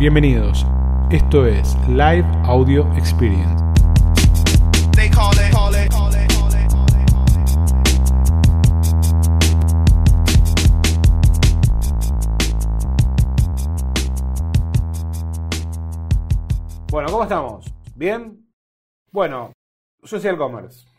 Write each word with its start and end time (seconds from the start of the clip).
Bienvenidos. 0.00 0.66
Esto 1.10 1.44
es 1.44 1.76
Live 1.86 2.24
Audio 2.44 2.90
Experience. 2.94 3.62
Bueno, 16.90 17.10
¿cómo 17.10 17.22
estamos? 17.24 17.66
¿Bien? 17.94 18.50
Bueno, 19.12 19.52
Social 20.02 20.38
Commerce. 20.38 20.89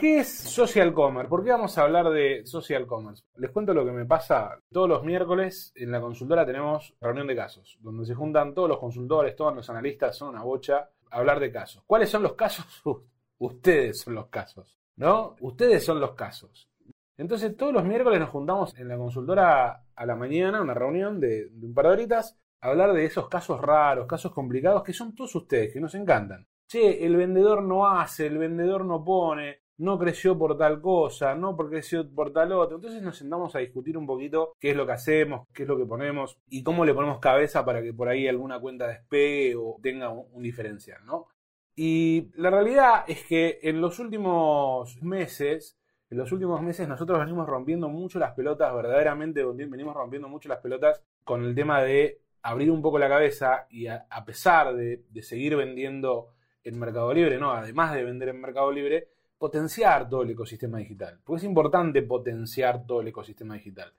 ¿Qué 0.00 0.20
es 0.20 0.28
Social 0.32 0.94
Commerce? 0.94 1.28
¿Por 1.28 1.44
qué 1.44 1.50
vamos 1.50 1.76
a 1.76 1.82
hablar 1.82 2.08
de 2.08 2.46
Social 2.46 2.86
Commerce? 2.86 3.22
Les 3.36 3.50
cuento 3.50 3.74
lo 3.74 3.84
que 3.84 3.92
me 3.92 4.06
pasa. 4.06 4.58
Todos 4.72 4.88
los 4.88 5.04
miércoles 5.04 5.74
en 5.74 5.92
la 5.92 6.00
consultora 6.00 6.46
tenemos 6.46 6.96
reunión 7.02 7.26
de 7.26 7.36
casos, 7.36 7.76
donde 7.82 8.06
se 8.06 8.14
juntan 8.14 8.54
todos 8.54 8.66
los 8.66 8.78
consultores, 8.78 9.36
todos 9.36 9.54
los 9.54 9.68
analistas, 9.68 10.16
son 10.16 10.30
una 10.30 10.42
bocha, 10.42 10.88
a 11.10 11.18
hablar 11.18 11.38
de 11.38 11.52
casos. 11.52 11.82
¿Cuáles 11.86 12.08
son 12.08 12.22
los 12.22 12.32
casos? 12.32 12.82
Ustedes 13.40 14.00
son 14.00 14.14
los 14.14 14.28
casos, 14.28 14.78
¿no? 14.96 15.36
Ustedes 15.42 15.84
son 15.84 16.00
los 16.00 16.12
casos. 16.12 16.70
Entonces 17.18 17.54
todos 17.54 17.74
los 17.74 17.84
miércoles 17.84 18.20
nos 18.20 18.30
juntamos 18.30 18.74
en 18.78 18.88
la 18.88 18.96
consultora 18.96 19.84
a 19.94 20.06
la 20.06 20.16
mañana, 20.16 20.62
una 20.62 20.72
reunión 20.72 21.20
de, 21.20 21.50
un 21.60 21.74
par 21.74 21.88
de 21.88 21.92
horitas, 21.92 22.38
a 22.62 22.68
hablar 22.68 22.94
de 22.94 23.04
esos 23.04 23.28
casos 23.28 23.60
raros, 23.60 24.06
casos 24.06 24.32
complicados 24.32 24.82
que 24.82 24.94
son 24.94 25.14
todos 25.14 25.34
ustedes, 25.34 25.74
que 25.74 25.80
nos 25.80 25.94
encantan. 25.94 26.46
Che, 26.66 27.04
el 27.04 27.16
vendedor 27.16 27.62
no 27.62 27.86
hace, 27.86 28.28
el 28.28 28.38
vendedor 28.38 28.86
no 28.86 29.04
pone, 29.04 29.64
no 29.80 29.98
creció 29.98 30.36
por 30.36 30.58
tal 30.58 30.82
cosa, 30.82 31.34
no 31.34 31.56
porque 31.56 31.76
creció 31.76 32.06
por 32.10 32.34
tal 32.34 32.52
otro. 32.52 32.76
Entonces 32.76 33.00
nos 33.00 33.16
sentamos 33.16 33.56
a 33.56 33.60
discutir 33.60 33.96
un 33.96 34.06
poquito 34.06 34.52
qué 34.60 34.70
es 34.70 34.76
lo 34.76 34.84
que 34.84 34.92
hacemos, 34.92 35.48
qué 35.54 35.62
es 35.62 35.68
lo 35.68 35.78
que 35.78 35.86
ponemos 35.86 36.38
y 36.50 36.62
cómo 36.62 36.84
le 36.84 36.92
ponemos 36.92 37.18
cabeza 37.18 37.64
para 37.64 37.82
que 37.82 37.94
por 37.94 38.08
ahí 38.08 38.28
alguna 38.28 38.60
cuenta 38.60 38.86
despegue 38.86 39.56
o 39.56 39.78
tenga 39.82 40.10
un, 40.10 40.42
diferencial, 40.42 41.04
¿no? 41.06 41.28
Y 41.74 42.30
la 42.34 42.50
realidad 42.50 43.04
es 43.08 43.24
que 43.24 43.58
en 43.62 43.80
los 43.80 43.98
últimos 43.98 45.02
meses, 45.02 45.78
en 46.10 46.18
los 46.18 46.30
últimos 46.30 46.60
meses 46.60 46.86
nosotros 46.86 47.18
venimos 47.18 47.48
rompiendo 47.48 47.88
mucho 47.88 48.18
las 48.18 48.32
pelotas, 48.32 48.74
verdaderamente 48.74 49.42
venimos 49.42 49.94
rompiendo 49.94 50.28
mucho 50.28 50.50
las 50.50 50.58
pelotas 50.58 51.02
con 51.24 51.42
el 51.42 51.54
tema 51.54 51.80
de 51.82 52.20
abrir 52.42 52.70
un 52.70 52.82
poco 52.82 52.98
la 52.98 53.08
cabeza 53.08 53.66
y 53.70 53.86
a, 53.86 54.06
pesar 54.26 54.74
de, 54.74 55.04
de 55.08 55.22
seguir 55.22 55.56
vendiendo 55.56 56.34
en 56.64 56.78
Mercado 56.78 57.14
Libre, 57.14 57.38
no, 57.38 57.52
además 57.52 57.94
de 57.94 58.04
vender 58.04 58.28
en 58.28 58.42
Mercado 58.42 58.70
Libre, 58.72 59.08
potenciar 59.40 60.06
todo 60.06 60.22
el 60.22 60.30
ecosistema 60.30 60.76
digital. 60.76 61.18
Porque 61.24 61.38
es 61.38 61.44
importante 61.44 62.02
potenciar 62.02 62.84
todo 62.86 63.00
el 63.00 63.08
ecosistema 63.08 63.54
digital. 63.54 63.90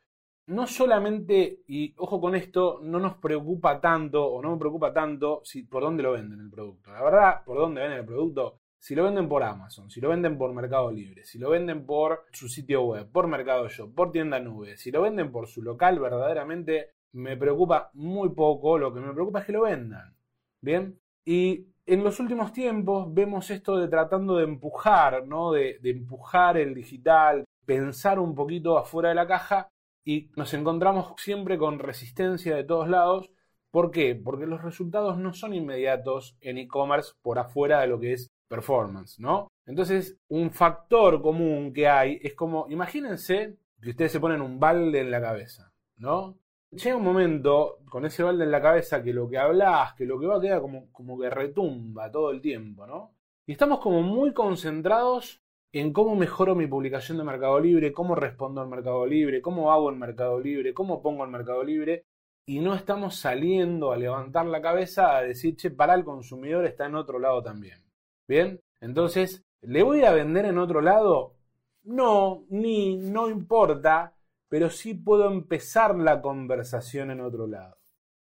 No 0.45 0.67
solamente, 0.67 1.63
y 1.67 1.95
ojo 1.97 2.21
con 2.21 2.35
esto, 2.35 2.79
no 2.83 2.99
nos 2.99 3.15
preocupa 3.15 3.81
tanto, 3.81 4.23
o 4.23 4.39
no 4.39 4.51
me 4.51 4.59
preocupa 4.59 4.93
tanto, 4.93 5.41
si 5.43 5.63
por 5.63 5.81
dónde 5.81 6.03
lo 6.03 6.11
venden 6.11 6.41
el 6.41 6.51
producto. 6.51 6.91
La 6.91 7.03
verdad, 7.03 7.43
por 7.43 7.57
dónde 7.57 7.81
venden 7.81 7.99
el 7.99 8.05
producto, 8.05 8.59
si 8.77 8.93
lo 8.93 9.03
venden 9.03 9.27
por 9.27 9.41
Amazon, 9.41 9.89
si 9.89 9.99
lo 9.99 10.09
venden 10.09 10.37
por 10.37 10.53
Mercado 10.53 10.91
Libre, 10.91 11.23
si 11.23 11.39
lo 11.39 11.49
venden 11.49 11.87
por 11.87 12.25
su 12.31 12.47
sitio 12.47 12.83
web, 12.83 13.11
por 13.11 13.27
Mercado 13.27 13.67
Shop, 13.67 13.95
por 13.95 14.11
tienda 14.11 14.39
nube, 14.39 14.77
si 14.77 14.91
lo 14.91 15.01
venden 15.01 15.31
por 15.31 15.47
su 15.47 15.63
local, 15.63 15.99
verdaderamente 15.99 16.91
me 17.13 17.35
preocupa 17.35 17.89
muy 17.93 18.29
poco. 18.29 18.77
Lo 18.77 18.93
que 18.93 18.99
me 18.99 19.13
preocupa 19.13 19.39
es 19.39 19.45
que 19.47 19.53
lo 19.53 19.63
vendan. 19.63 20.15
Bien. 20.61 20.99
Y 21.25 21.67
en 21.91 22.05
los 22.05 22.21
últimos 22.21 22.53
tiempos 22.53 23.13
vemos 23.13 23.49
esto 23.49 23.75
de 23.75 23.89
tratando 23.89 24.37
de 24.37 24.45
empujar, 24.45 25.27
¿no? 25.27 25.51
De, 25.51 25.77
empujar 25.83 26.55
el 26.55 26.73
digital, 26.73 27.43
pensar 27.65 28.17
un 28.17 28.33
poquito 28.33 28.77
afuera 28.77 29.09
de 29.09 29.15
la 29.15 29.27
caja 29.27 29.67
y 30.05 30.31
nos 30.37 30.53
encontramos 30.53 31.13
siempre 31.17 31.57
con 31.57 31.79
resistencia 31.79 32.55
de 32.55 32.63
todos 32.63 32.87
lados. 32.87 33.29
¿Por 33.71 33.91
qué? 33.91 34.15
Porque 34.15 34.45
los 34.45 34.63
resultados 34.63 35.17
no 35.17 35.33
son 35.33 35.53
inmediatos 35.53 36.37
en 36.39 36.59
e-commerce 36.59 37.11
por 37.21 37.39
afuera 37.39 37.81
de 37.81 37.87
lo 37.87 37.99
que 37.99 38.13
es 38.13 38.29
performance, 38.47 39.19
¿no? 39.19 39.49
Entonces, 39.65 40.17
un 40.29 40.51
factor 40.51 41.21
común 41.21 41.73
que 41.73 41.89
hay 41.89 42.19
es 42.23 42.35
como, 42.35 42.67
imagínense 42.69 43.57
que 43.81 43.89
ustedes 43.89 44.13
se 44.13 44.21
ponen 44.21 44.41
un 44.41 44.61
balde 44.61 45.01
en 45.01 45.11
la 45.11 45.19
cabeza, 45.19 45.73
¿no? 45.97 46.37
Llega 46.71 46.95
un 46.95 47.03
momento 47.03 47.79
con 47.89 48.05
ese 48.05 48.23
balde 48.23 48.45
en 48.45 48.51
la 48.51 48.61
cabeza 48.61 49.03
que 49.03 49.13
lo 49.13 49.29
que 49.29 49.37
hablas, 49.37 49.93
que 49.93 50.05
lo 50.05 50.17
que 50.17 50.25
va 50.25 50.37
a 50.37 50.41
quedar 50.41 50.61
como, 50.61 50.91
como 50.91 51.19
que 51.19 51.29
retumba 51.29 52.09
todo 52.09 52.31
el 52.31 52.39
tiempo, 52.39 52.87
¿no? 52.87 53.13
Y 53.45 53.51
estamos 53.51 53.79
como 53.79 54.01
muy 54.01 54.33
concentrados 54.33 55.41
en 55.73 55.91
cómo 55.91 56.15
mejoro 56.15 56.55
mi 56.55 56.67
publicación 56.67 57.17
de 57.17 57.25
Mercado 57.25 57.59
Libre, 57.59 57.91
cómo 57.91 58.15
respondo 58.15 58.61
al 58.61 58.69
Mercado 58.69 59.05
Libre, 59.05 59.41
cómo 59.41 59.71
hago 59.71 59.89
en 59.89 59.99
Mercado 59.99 60.39
Libre, 60.39 60.73
cómo 60.73 61.01
pongo 61.01 61.25
en 61.25 61.31
Mercado 61.31 61.63
Libre, 61.63 62.05
y 62.45 62.59
no 62.59 62.73
estamos 62.73 63.15
saliendo 63.15 63.91
a 63.91 63.97
levantar 63.97 64.45
la 64.45 64.61
cabeza 64.61 65.15
a 65.15 65.21
decir, 65.21 65.55
che, 65.55 65.71
para 65.71 65.93
el 65.93 66.03
consumidor 66.03 66.65
está 66.65 66.85
en 66.85 66.95
otro 66.95 67.19
lado 67.19 67.41
también. 67.43 67.83
¿Bien? 68.27 68.61
Entonces, 68.79 69.43
¿le 69.61 69.83
voy 69.83 70.03
a 70.03 70.13
vender 70.13 70.45
en 70.45 70.57
otro 70.57 70.81
lado? 70.81 71.35
No, 71.83 72.45
ni, 72.49 72.97
no 72.97 73.29
importa, 73.29 74.15
pero 74.51 74.69
sí 74.69 74.95
puedo 74.95 75.31
empezar 75.31 75.95
la 75.95 76.21
conversación 76.21 77.09
en 77.09 77.21
otro 77.21 77.47
lado. 77.47 77.77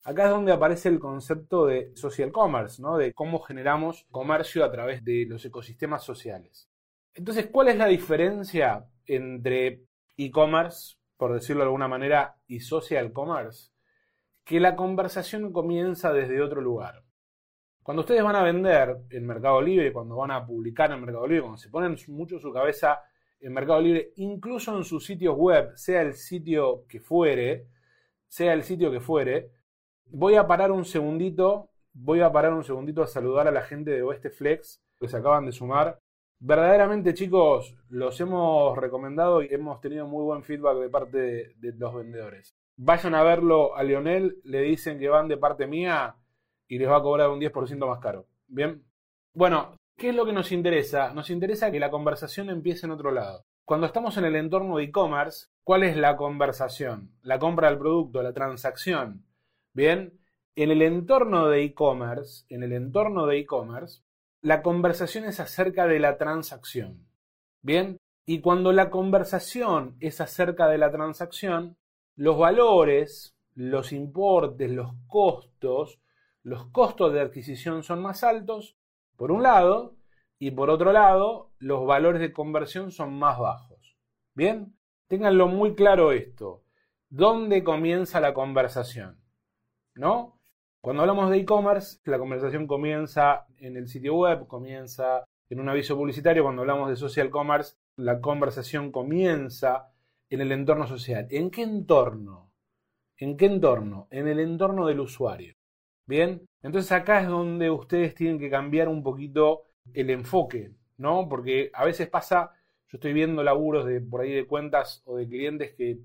Acá 0.06 0.24
es 0.24 0.30
donde 0.30 0.54
aparece 0.54 0.88
el 0.88 0.98
concepto 0.98 1.66
de 1.66 1.92
social 1.94 2.32
commerce, 2.32 2.82
¿no? 2.82 2.96
de 2.96 3.14
cómo 3.14 3.42
generamos 3.42 4.06
comercio 4.12 4.64
a 4.64 4.72
través 4.72 5.04
de 5.04 5.26
los 5.28 5.44
ecosistemas 5.44 6.06
sociales. 6.06 6.70
Entonces, 7.14 7.50
¿cuál 7.52 7.68
es 7.68 7.76
la 7.76 7.88
diferencia 7.88 8.88
entre 9.06 9.84
e-commerce, 10.16 10.96
por 11.18 11.34
decirlo 11.34 11.64
de 11.64 11.66
alguna 11.66 11.90
manera, 11.90 12.38
y 12.48 12.62
social 12.62 13.12
commerce? 13.12 13.72
Que 14.46 14.62
la 14.62 14.78
conversación 14.78 15.52
comienza 15.52 16.14
desde 16.14 16.42
otro 16.42 16.62
lugar. 16.62 17.04
Cuando 17.84 18.04
ustedes 18.04 18.24
van 18.24 18.38
a 18.38 18.44
vender 18.44 19.00
en 19.10 19.28
Mercado 19.28 19.62
Libre, 19.62 19.92
cuando 19.92 20.16
van 20.16 20.32
a 20.32 20.46
publicar 20.46 20.94
en 20.94 21.02
Mercado 21.02 21.28
Libre, 21.28 21.42
cuando 21.42 21.58
se 21.58 21.70
ponen 21.70 21.98
mucho 22.08 22.40
su 22.40 22.54
cabeza 22.54 23.02
en 23.40 23.54
Mercado 23.54 23.82
Libre, 23.82 24.12
incluso 24.16 24.76
en 24.78 24.84
sus 24.84 25.06
sitios 25.06 25.36
web, 25.38 25.72
sea 25.76 26.02
el 26.02 26.14
sitio 26.14 26.86
que 26.88 27.00
fuere, 27.00 27.68
sea 28.28 28.54
el 28.54 28.64
sitio 28.64 28.92
que 28.92 29.00
fuere, 29.00 29.52
voy 30.06 30.36
a 30.36 30.48
parar 30.48 30.72
un 30.72 30.86
segundito, 30.86 31.70
voy 31.94 32.22
a 32.22 32.32
parar 32.32 32.54
un 32.54 32.64
segundito 32.64 33.04
a 33.04 33.08
saludar 33.08 33.48
a 33.48 33.52
la 33.52 33.62
gente 33.62 33.92
de 33.92 34.04
Oeste 34.04 34.30
Flex 34.30 34.82
que 35.00 35.08
se 35.08 35.18
acaban 35.18 35.46
de 35.46 35.52
sumar. 35.52 36.00
Verdaderamente, 36.40 37.14
chicos, 37.14 37.78
los 37.90 38.20
hemos 38.20 38.78
recomendado 38.78 39.42
y 39.42 39.48
hemos 39.52 39.80
tenido 39.80 40.08
muy 40.08 40.24
buen 40.24 40.44
feedback 40.44 40.78
de 40.78 40.90
parte 40.90 41.18
de, 41.18 41.54
de 41.58 41.74
los 41.78 41.94
vendedores. 41.96 42.56
Vayan 42.78 43.16
a 43.16 43.24
verlo 43.24 43.76
a 43.76 43.84
Lionel, 43.84 44.40
le 44.44 44.62
dicen 44.62 45.00
que 45.00 45.08
van 45.08 45.28
de 45.28 45.38
parte 45.38 45.66
mía 45.66 46.16
y 46.68 46.78
les 46.78 46.90
va 46.90 46.98
a 46.98 47.02
cobrar 47.02 47.30
un 47.30 47.40
10% 47.40 47.88
más 47.88 48.00
caro. 48.00 48.28
Bien. 48.48 48.84
Bueno, 49.34 49.76
¿Qué 49.98 50.10
es 50.10 50.16
lo 50.16 50.26
que 50.26 50.34
nos 50.34 50.52
interesa? 50.52 51.14
Nos 51.14 51.30
interesa 51.30 51.72
que 51.72 51.80
la 51.80 51.90
conversación 51.90 52.50
empiece 52.50 52.86
en 52.86 52.92
otro 52.92 53.12
lado. 53.12 53.46
Cuando 53.64 53.88
estamos 53.88 54.18
en 54.18 54.26
el 54.26 54.36
entorno 54.36 54.76
de 54.76 54.84
e-commerce, 54.84 55.48
¿cuál 55.64 55.84
es 55.84 55.96
la 55.96 56.18
conversación? 56.18 57.12
La 57.22 57.40
compra 57.40 57.70
del 57.70 57.80
producto, 57.80 58.22
la 58.22 58.34
transacción. 58.34 59.26
Bien, 59.74 60.20
en 60.58 60.72
el 60.72 60.82
entorno 60.82 61.48
de 61.48 61.64
e-commerce, 61.64 62.44
en 62.50 62.64
el 62.64 62.74
entorno 62.74 63.26
de 63.26 63.40
e-commerce, 63.40 64.02
la 64.42 64.62
conversación 64.62 65.24
es 65.24 65.40
acerca 65.40 65.88
de 65.88 66.00
la 66.00 66.18
transacción. 66.18 67.08
Bien, 67.62 67.98
y 68.26 68.42
cuando 68.42 68.74
la 68.74 68.90
conversación 68.90 69.96
es 70.02 70.20
acerca 70.20 70.68
de 70.68 70.78
la 70.78 70.92
transacción, 70.92 71.78
los 72.18 72.38
valores, 72.38 73.34
los 73.54 73.94
importes, 73.94 74.70
los 74.70 74.92
costos, 75.08 76.02
los 76.44 76.66
costos 76.68 77.14
de 77.14 77.22
adquisición 77.22 77.82
son 77.82 78.02
más 78.02 78.26
altos 78.26 78.76
por 79.18 79.32
un 79.32 79.44
lado, 79.44 79.96
y 80.40 80.52
por 80.52 80.70
otro 80.70 80.92
lado, 80.92 81.52
los 81.60 81.86
valores 81.86 82.22
de 82.22 82.34
conversión 82.34 82.92
son 82.92 83.18
más 83.18 83.40
bajos. 83.40 83.98
Bien, 84.34 84.76
ténganlo 85.08 85.48
muy 85.48 85.76
claro 85.76 86.12
esto. 86.12 86.64
¿Dónde 87.10 87.64
comienza 87.64 88.20
la 88.20 88.34
conversación? 88.34 89.22
¿No? 89.94 90.40
Cuando 90.82 91.02
hablamos 91.02 91.32
de 91.32 91.38
e-commerce, 91.38 92.00
la 92.04 92.20
conversación 92.20 92.68
comienza 92.68 93.48
en 93.58 93.78
el 93.78 93.88
sitio 93.88 94.16
web, 94.16 94.46
comienza 94.48 95.24
en 95.50 95.60
un 95.60 95.70
aviso 95.70 95.96
publicitario. 95.96 96.44
Cuando 96.44 96.62
hablamos 96.62 96.90
de 96.90 96.96
social 96.96 97.30
commerce, 97.30 97.78
la 97.96 98.20
conversación 98.20 98.92
comienza 98.92 99.92
en 100.30 100.42
el 100.42 100.52
entorno 100.52 100.86
social. 100.86 101.28
¿En 101.32 101.50
qué 101.50 101.64
entorno? 101.64 102.52
¿En 103.18 103.38
qué 103.38 103.46
entorno? 103.46 104.08
En 104.12 104.28
el 104.28 104.40
entorno 104.40 104.86
del 104.86 105.00
usuario. 105.00 105.56
Bien, 106.08 106.48
entonces 106.62 106.92
acá 106.92 107.22
es 107.22 107.28
donde 107.28 107.70
ustedes 107.72 108.14
tienen 108.14 108.40
que 108.40 108.50
cambiar 108.50 108.88
un 108.88 109.02
poquito 109.02 109.64
el 109.94 110.10
enfoque, 110.12 110.72
¿no? 110.98 111.28
Porque 111.28 111.72
a 111.74 111.86
veces 111.86 112.08
pasa, 112.08 112.52
yo 112.88 112.98
estoy 112.98 113.14
viendo 113.14 113.44
laburos 113.44 113.86
de 113.86 114.02
por 114.02 114.22
ahí 114.22 114.32
de 114.32 114.46
cuentas 114.46 115.02
o 115.06 115.18
de 115.18 115.28
clientes 115.28 115.74
que 115.76 116.00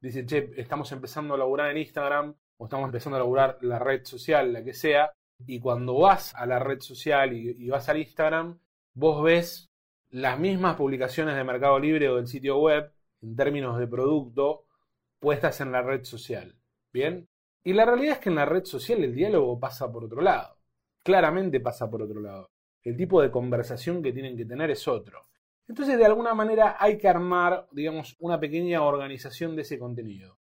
dicen, 0.00 0.26
che, 0.26 0.50
estamos 0.56 0.92
empezando 0.92 1.34
a 1.34 1.38
laburar 1.38 1.70
en 1.70 1.78
Instagram 1.78 2.34
o 2.58 2.64
estamos 2.66 2.86
empezando 2.86 3.16
a 3.16 3.20
laburar 3.20 3.58
la 3.62 3.78
red 3.78 4.04
social, 4.04 4.52
la 4.52 4.62
que 4.62 4.74
sea, 4.74 5.12
y 5.46 5.60
cuando 5.60 5.98
vas 5.98 6.34
a 6.34 6.46
la 6.46 6.58
red 6.58 6.80
social 6.80 7.32
y, 7.32 7.56
y 7.58 7.68
vas 7.68 7.88
al 7.88 7.98
Instagram, 7.98 8.58
vos 8.94 9.22
ves 9.22 9.70
las 10.10 10.38
mismas 10.38 10.76
publicaciones 10.76 11.34
de 11.36 11.44
Mercado 11.44 11.78
Libre 11.78 12.08
o 12.08 12.16
del 12.16 12.26
sitio 12.26 12.58
web 12.58 12.92
en 13.22 13.36
términos 13.36 13.78
de 13.78 13.86
producto 13.86 14.64
puestas 15.18 15.60
en 15.60 15.72
la 15.72 15.82
red 15.82 16.04
social. 16.04 16.54
Bien, 16.92 17.28
Y 17.66 17.72
la 17.72 17.84
realidad 17.84 18.12
es 18.12 18.18
que 18.20 18.28
en 18.28 18.36
la 18.36 18.44
red 18.44 18.64
social 18.64 19.02
el 19.02 19.12
diálogo 19.12 19.58
pasa 19.58 19.90
por 19.90 20.04
otro 20.04 20.22
lado. 20.22 20.56
Claramente 21.02 21.58
pasa 21.58 21.90
por 21.90 22.00
otro 22.00 22.20
lado. 22.20 22.52
El 22.80 22.96
tipo 22.96 23.20
de 23.20 23.32
conversación 23.32 24.04
que 24.04 24.12
tienen 24.12 24.36
que 24.36 24.44
tener 24.44 24.70
es 24.70 24.86
otro. 24.86 25.22
Entonces, 25.66 25.98
de 25.98 26.06
alguna 26.06 26.32
manera 26.32 26.76
hay 26.78 26.96
que 26.96 27.08
armar, 27.08 27.66
digamos, 27.72 28.14
una 28.20 28.38
pequeña 28.38 28.84
organización 28.84 29.56
de 29.56 29.62
ese 29.62 29.80
contenido. 29.80 30.38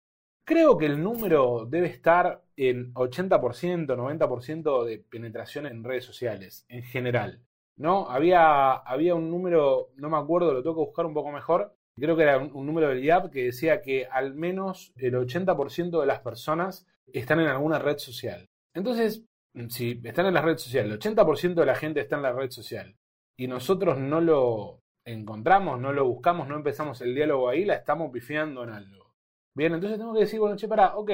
Creo 0.45 0.77
que 0.77 0.86
el 0.86 1.04
número 1.04 1.66
debe 1.66 1.88
estar 1.88 2.42
en 2.56 2.94
80%, 2.94 3.86
90% 3.86 4.86
de 4.86 5.00
penetración 5.00 5.65
en 5.65 5.83
redes 5.83 6.06
sociales, 6.06 6.65
en 6.69 6.83
general. 6.83 7.44
¿No? 7.75 8.10
Había, 8.10 8.75
había 8.75 9.15
un 9.15 9.30
número, 9.30 9.89
no 9.98 10.10
me 10.10 10.18
acuerdo, 10.18 10.54
lo 10.54 10.63
tengo 10.63 10.75
que 10.77 10.88
buscar 10.88 11.06
un 11.06 11.13
poco 11.13 11.33
mejor. 11.33 11.75
Creo 12.00 12.16
que 12.16 12.24
era 12.24 12.38
un, 12.38 12.66
número 12.66 12.90
del 12.90 13.04
IAP 13.04 13.31
que 13.31 13.46
decía 13.46 13.81
que 13.81 14.06
al 14.06 14.34
menos 14.34 14.94
el 14.96 15.16
80% 15.16 16.00
de 16.00 16.06
las 16.06 16.19
personas 16.19 16.88
están 17.12 17.40
en 17.40 17.48
alguna 17.48 17.80
red 17.80 17.98
social. 17.98 18.46
Entonces, 18.74 19.25
si 19.69 20.00
están 20.04 20.28
en 20.28 20.34
la 20.34 20.42
red 20.42 20.57
social, 20.57 20.86
el 20.86 21.00
80% 21.00 21.56
de 21.56 21.66
la 21.66 21.75
gente 21.75 22.00
está 22.00 22.16
en 22.16 22.22
la 22.24 22.34
red 22.34 22.51
social 22.51 22.96
y 23.38 23.48
nosotros 23.48 23.98
no 23.98 24.22
lo 24.22 24.81
encontramos, 25.06 25.80
no 25.80 25.94
lo 25.94 26.06
buscamos, 26.06 26.48
no 26.48 26.56
empezamos 26.56 27.01
el 27.01 27.16
diálogo 27.16 27.50
ahí, 27.50 27.66
la 27.66 27.75
estamos 27.75 28.12
pifiando 28.12 28.63
en 28.63 28.69
algo. 28.69 29.13
Bien, 29.56 29.74
entonces 29.74 29.98
tengo 29.98 30.13
que 30.13 30.22
decir, 30.22 30.40
bueno, 30.40 30.56
che, 30.56 30.68
para, 30.68 30.96
ok, 30.96 31.12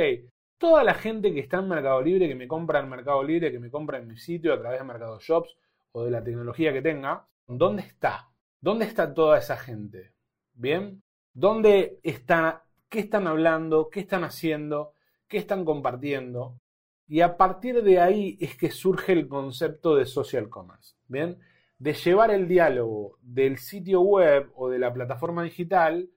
toda 0.58 0.84
la 0.84 0.94
gente 0.94 1.34
que 1.34 1.40
está 1.40 1.60
en 1.60 1.70
Mercado 1.70 2.02
Libre, 2.02 2.28
que 2.28 2.36
me 2.36 2.48
compra 2.48 2.80
en 2.80 2.90
Mercado 2.90 3.24
Libre, 3.24 3.52
que 3.52 3.60
me 3.60 3.70
compra 3.70 4.00
en 4.00 4.08
mi 4.08 4.18
sitio 4.18 4.54
a 4.54 4.60
través 4.60 4.80
de 4.80 4.86
Mercado 4.86 5.20
Shops 5.20 5.56
o 5.94 6.04
de 6.04 6.12
la 6.12 6.24
tecnología 6.24 6.74
que 6.74 6.82
tenga, 6.82 7.28
¿dónde 7.48 7.84
está? 7.84 8.32
¿Dónde 8.62 8.86
está 8.86 9.14
toda 9.14 9.38
esa 9.38 9.58
gente? 9.58 10.15
Bien, 10.58 11.04
¿dónde 11.34 12.00
está? 12.02 12.64
¿Qué 12.88 13.00
están 13.00 13.28
hablando? 13.28 13.90
¿Qué 13.90 14.00
están 14.00 14.24
haciendo? 14.24 14.94
¿Qué 15.28 15.38
están 15.38 15.66
compartiendo? 15.66 16.62
Y 17.08 17.20
a 17.20 17.36
partir 17.36 17.84
de 17.84 18.00
ahí 18.00 18.38
es 18.40 18.56
que 18.56 18.72
surge 18.72 19.12
el 19.12 19.28
concepto 19.28 19.98
de 19.98 20.06
social 20.06 20.48
commerce. 20.48 20.96
Bien, 21.08 21.38
de 21.78 21.94
llevar 21.94 22.32
el 22.32 22.48
diálogo 22.48 23.18
del 23.22 23.58
sitio 23.58 24.00
web 24.00 24.50
o 24.56 24.70
de 24.70 24.80
la 24.80 24.94
plataforma 24.94 25.44
digital 25.44 26.10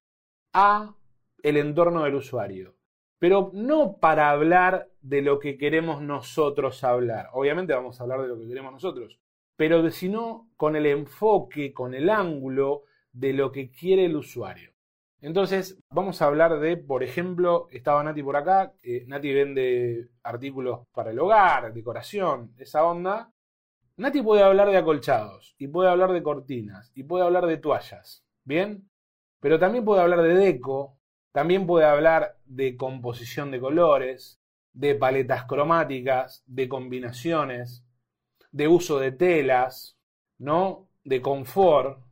a 0.52 0.94
el 1.42 1.56
entorno 1.56 2.04
del 2.04 2.14
usuario. 2.14 2.76
Pero 3.18 3.50
no 3.52 3.96
para 3.98 4.30
hablar 4.30 4.88
de 5.00 5.20
lo 5.20 5.40
que 5.40 5.58
queremos 5.58 6.00
nosotros 6.00 6.84
hablar. 6.84 7.30
Obviamente 7.32 7.74
vamos 7.74 7.98
a 7.98 8.04
hablar 8.04 8.22
de 8.22 8.28
lo 8.28 8.38
que 8.38 8.46
queremos 8.46 8.72
nosotros. 8.72 9.18
Pero 9.56 9.90
sino 9.90 10.48
con 10.56 10.76
el 10.76 10.86
enfoque, 10.86 11.74
con 11.74 11.92
el 11.92 12.08
ángulo 12.08 12.84
de 13.18 13.32
lo 13.32 13.50
que 13.50 13.70
quiere 13.70 14.04
el 14.04 14.16
usuario. 14.16 14.72
Entonces, 15.20 15.76
vamos 15.90 16.22
a 16.22 16.26
hablar 16.26 16.60
de, 16.60 16.76
por 16.76 17.02
ejemplo, 17.02 17.66
estaba 17.72 18.04
Nati 18.04 18.22
por 18.22 18.36
acá, 18.36 18.72
Nati 19.06 19.34
vende 19.34 20.08
artículos 20.22 20.86
para 20.92 21.10
el 21.10 21.18
hogar, 21.18 21.72
decoración, 21.72 22.54
esa 22.56 22.84
onda. 22.84 23.32
Nati 23.96 24.22
puede 24.22 24.44
hablar 24.44 24.70
de 24.70 24.76
acolchados, 24.76 25.56
y 25.58 25.66
puede 25.66 25.90
hablar 25.90 26.12
de 26.12 26.22
cortinas, 26.22 26.92
y 26.94 27.02
puede 27.02 27.24
hablar 27.24 27.46
de 27.46 27.56
toallas, 27.56 28.24
¿bien? 28.44 28.88
Pero 29.40 29.58
también 29.58 29.84
puede 29.84 30.02
hablar 30.02 30.22
de 30.22 30.34
deco, 30.34 30.96
también 31.32 31.66
puede 31.66 31.86
hablar 31.86 32.36
de 32.44 32.76
composición 32.76 33.50
de 33.50 33.58
colores, 33.60 34.40
de 34.72 34.94
paletas 34.94 35.44
cromáticas, 35.46 36.44
de 36.46 36.68
combinaciones, 36.68 37.84
de 38.52 38.68
uso 38.68 39.00
de 39.00 39.10
telas, 39.10 39.98
¿no? 40.38 40.88
De 41.02 41.20
confort. 41.20 42.07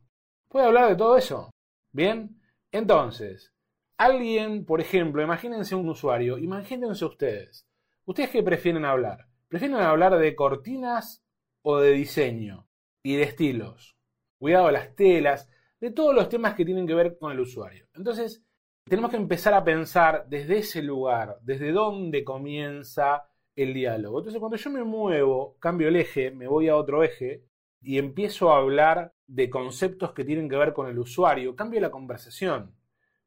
Puede 0.49 0.65
hablar 0.65 0.89
de 0.89 0.95
todo 0.95 1.17
eso, 1.17 1.51
¿bien? 1.91 2.39
Entonces, 2.71 3.53
alguien, 3.97 4.65
por 4.65 4.79
ejemplo, 4.79 5.21
imagínense 5.21 5.75
un 5.75 5.89
usuario, 5.89 6.37
imagínense 6.37 7.03
ustedes. 7.03 7.67
¿Ustedes 8.05 8.29
qué 8.29 8.43
prefieren 8.43 8.85
hablar? 8.85 9.27
¿Prefieren 9.49 9.77
hablar 9.77 10.17
de 10.17 10.35
cortinas 10.35 11.21
o 11.63 11.79
de 11.79 11.91
diseño 11.91 12.67
y 13.03 13.17
de 13.17 13.23
estilos? 13.23 13.97
Cuidado, 14.39 14.71
las 14.71 14.95
telas, 14.95 15.49
de 15.81 15.91
todos 15.91 16.15
los 16.15 16.29
temas 16.29 16.55
que 16.55 16.63
tienen 16.63 16.87
que 16.87 16.93
ver 16.93 17.17
con 17.17 17.31
el 17.31 17.39
usuario. 17.41 17.87
Entonces, 17.93 18.41
tenemos 18.85 19.11
que 19.11 19.17
empezar 19.17 19.53
a 19.53 19.65
pensar 19.65 20.27
desde 20.29 20.59
ese 20.59 20.81
lugar, 20.81 21.37
desde 21.41 21.73
dónde 21.73 22.23
comienza 22.23 23.29
el 23.53 23.73
diálogo. 23.73 24.19
Entonces, 24.19 24.39
cuando 24.39 24.55
yo 24.55 24.69
me 24.69 24.83
muevo, 24.85 25.57
cambio 25.59 25.89
el 25.89 25.97
eje, 25.97 26.31
me 26.31 26.47
voy 26.47 26.69
a 26.69 26.77
otro 26.77 27.03
eje 27.03 27.43
y 27.87 27.99
empiezo 27.99 28.51
a 28.51 28.57
hablar 28.57 29.13
de 29.27 29.49
conceptos 29.49 30.11
que 30.11 30.25
tienen 30.25 30.49
que 30.49 30.57
ver 30.57 30.73
con 30.73 30.89
el 30.89 30.99
usuario, 30.99 31.55
cambio 31.55 31.79
la 31.79 31.89
conversación. 31.89 32.75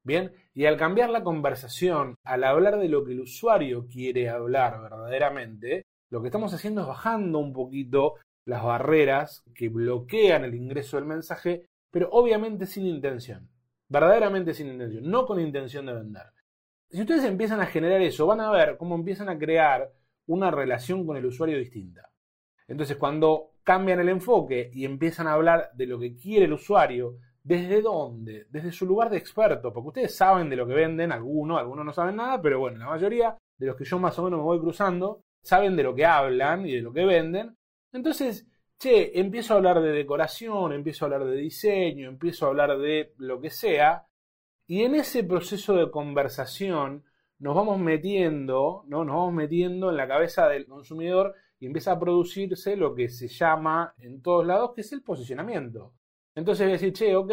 Bien, 0.02 0.32
y 0.52 0.66
al 0.66 0.76
cambiar 0.76 1.08
la 1.08 1.24
conversación, 1.24 2.16
al 2.24 2.44
hablar 2.44 2.78
de 2.78 2.90
lo 2.90 3.02
que 3.02 3.12
el 3.12 3.20
usuario 3.20 3.86
quiere 3.90 4.28
hablar 4.28 4.82
verdaderamente, 4.82 5.86
lo 6.10 6.20
que 6.20 6.28
estamos 6.28 6.52
haciendo 6.52 6.82
es 6.82 6.88
bajando 6.88 7.38
un 7.38 7.54
poquito 7.54 8.16
las 8.44 8.62
barreras 8.62 9.44
que 9.54 9.70
bloquean 9.70 10.44
el 10.44 10.54
ingreso 10.54 10.98
del 10.98 11.06
mensaje, 11.06 11.64
pero 11.90 12.10
obviamente 12.10 12.66
sin 12.66 12.84
intención, 12.84 13.48
verdaderamente 13.88 14.52
sin 14.52 14.66
intención, 14.66 15.10
no 15.10 15.24
con 15.24 15.40
intención 15.40 15.86
de 15.86 15.94
vender. 15.94 16.26
Si 16.90 17.00
ustedes 17.00 17.24
empiezan 17.24 17.62
a 17.62 17.66
generar 17.66 18.02
eso, 18.02 18.26
van 18.26 18.42
a 18.42 18.50
ver 18.50 18.76
cómo 18.76 18.94
empiezan 18.94 19.30
a 19.30 19.38
crear 19.38 19.90
una 20.26 20.50
relación 20.50 21.06
con 21.06 21.16
el 21.16 21.24
usuario 21.24 21.56
distinta. 21.56 22.09
Entonces, 22.70 22.96
cuando 22.96 23.54
cambian 23.64 23.98
el 23.98 24.08
enfoque 24.08 24.70
y 24.72 24.84
empiezan 24.84 25.26
a 25.26 25.32
hablar 25.32 25.70
de 25.74 25.86
lo 25.86 25.98
que 25.98 26.14
quiere 26.14 26.44
el 26.44 26.52
usuario, 26.52 27.16
¿desde 27.42 27.82
dónde? 27.82 28.46
Desde 28.48 28.70
su 28.70 28.86
lugar 28.86 29.10
de 29.10 29.16
experto, 29.16 29.72
porque 29.72 29.88
ustedes 29.88 30.16
saben 30.16 30.48
de 30.48 30.54
lo 30.54 30.68
que 30.68 30.74
venden, 30.74 31.10
algunos, 31.10 31.58
algunos 31.58 31.84
no 31.84 31.92
saben 31.92 32.14
nada, 32.14 32.40
pero 32.40 32.60
bueno, 32.60 32.78
la 32.78 32.86
mayoría 32.86 33.36
de 33.58 33.66
los 33.66 33.74
que 33.76 33.84
yo 33.84 33.98
más 33.98 34.16
o 34.20 34.22
menos 34.22 34.38
me 34.38 34.44
voy 34.44 34.60
cruzando, 34.60 35.20
saben 35.42 35.74
de 35.74 35.82
lo 35.82 35.96
que 35.96 36.06
hablan 36.06 36.64
y 36.64 36.76
de 36.76 36.80
lo 36.80 36.92
que 36.92 37.04
venden. 37.04 37.56
Entonces, 37.92 38.46
che, 38.78 39.18
empiezo 39.18 39.52
a 39.52 39.56
hablar 39.56 39.82
de 39.82 39.90
decoración, 39.90 40.72
empiezo 40.72 41.04
a 41.04 41.06
hablar 41.06 41.24
de 41.24 41.36
diseño, 41.38 42.08
empiezo 42.08 42.46
a 42.46 42.50
hablar 42.50 42.78
de 42.78 43.14
lo 43.16 43.40
que 43.40 43.50
sea, 43.50 44.06
y 44.68 44.84
en 44.84 44.94
ese 44.94 45.24
proceso 45.24 45.74
de 45.74 45.90
conversación 45.90 47.02
nos 47.40 47.56
vamos 47.56 47.80
metiendo, 47.80 48.84
¿no? 48.86 49.04
Nos 49.04 49.16
vamos 49.16 49.34
metiendo 49.34 49.90
en 49.90 49.96
la 49.96 50.06
cabeza 50.06 50.48
del 50.48 50.66
consumidor 50.66 51.34
y 51.60 51.66
empieza 51.66 51.92
a 51.92 52.00
producirse 52.00 52.74
lo 52.74 52.94
que 52.94 53.08
se 53.08 53.28
llama 53.28 53.94
en 53.98 54.22
todos 54.22 54.46
lados, 54.46 54.72
que 54.74 54.80
es 54.80 54.92
el 54.92 55.02
posicionamiento. 55.02 55.92
Entonces 56.34 56.64
voy 56.64 56.70
a 56.70 56.78
decir, 56.78 56.92
che, 56.92 57.14
ok, 57.14 57.32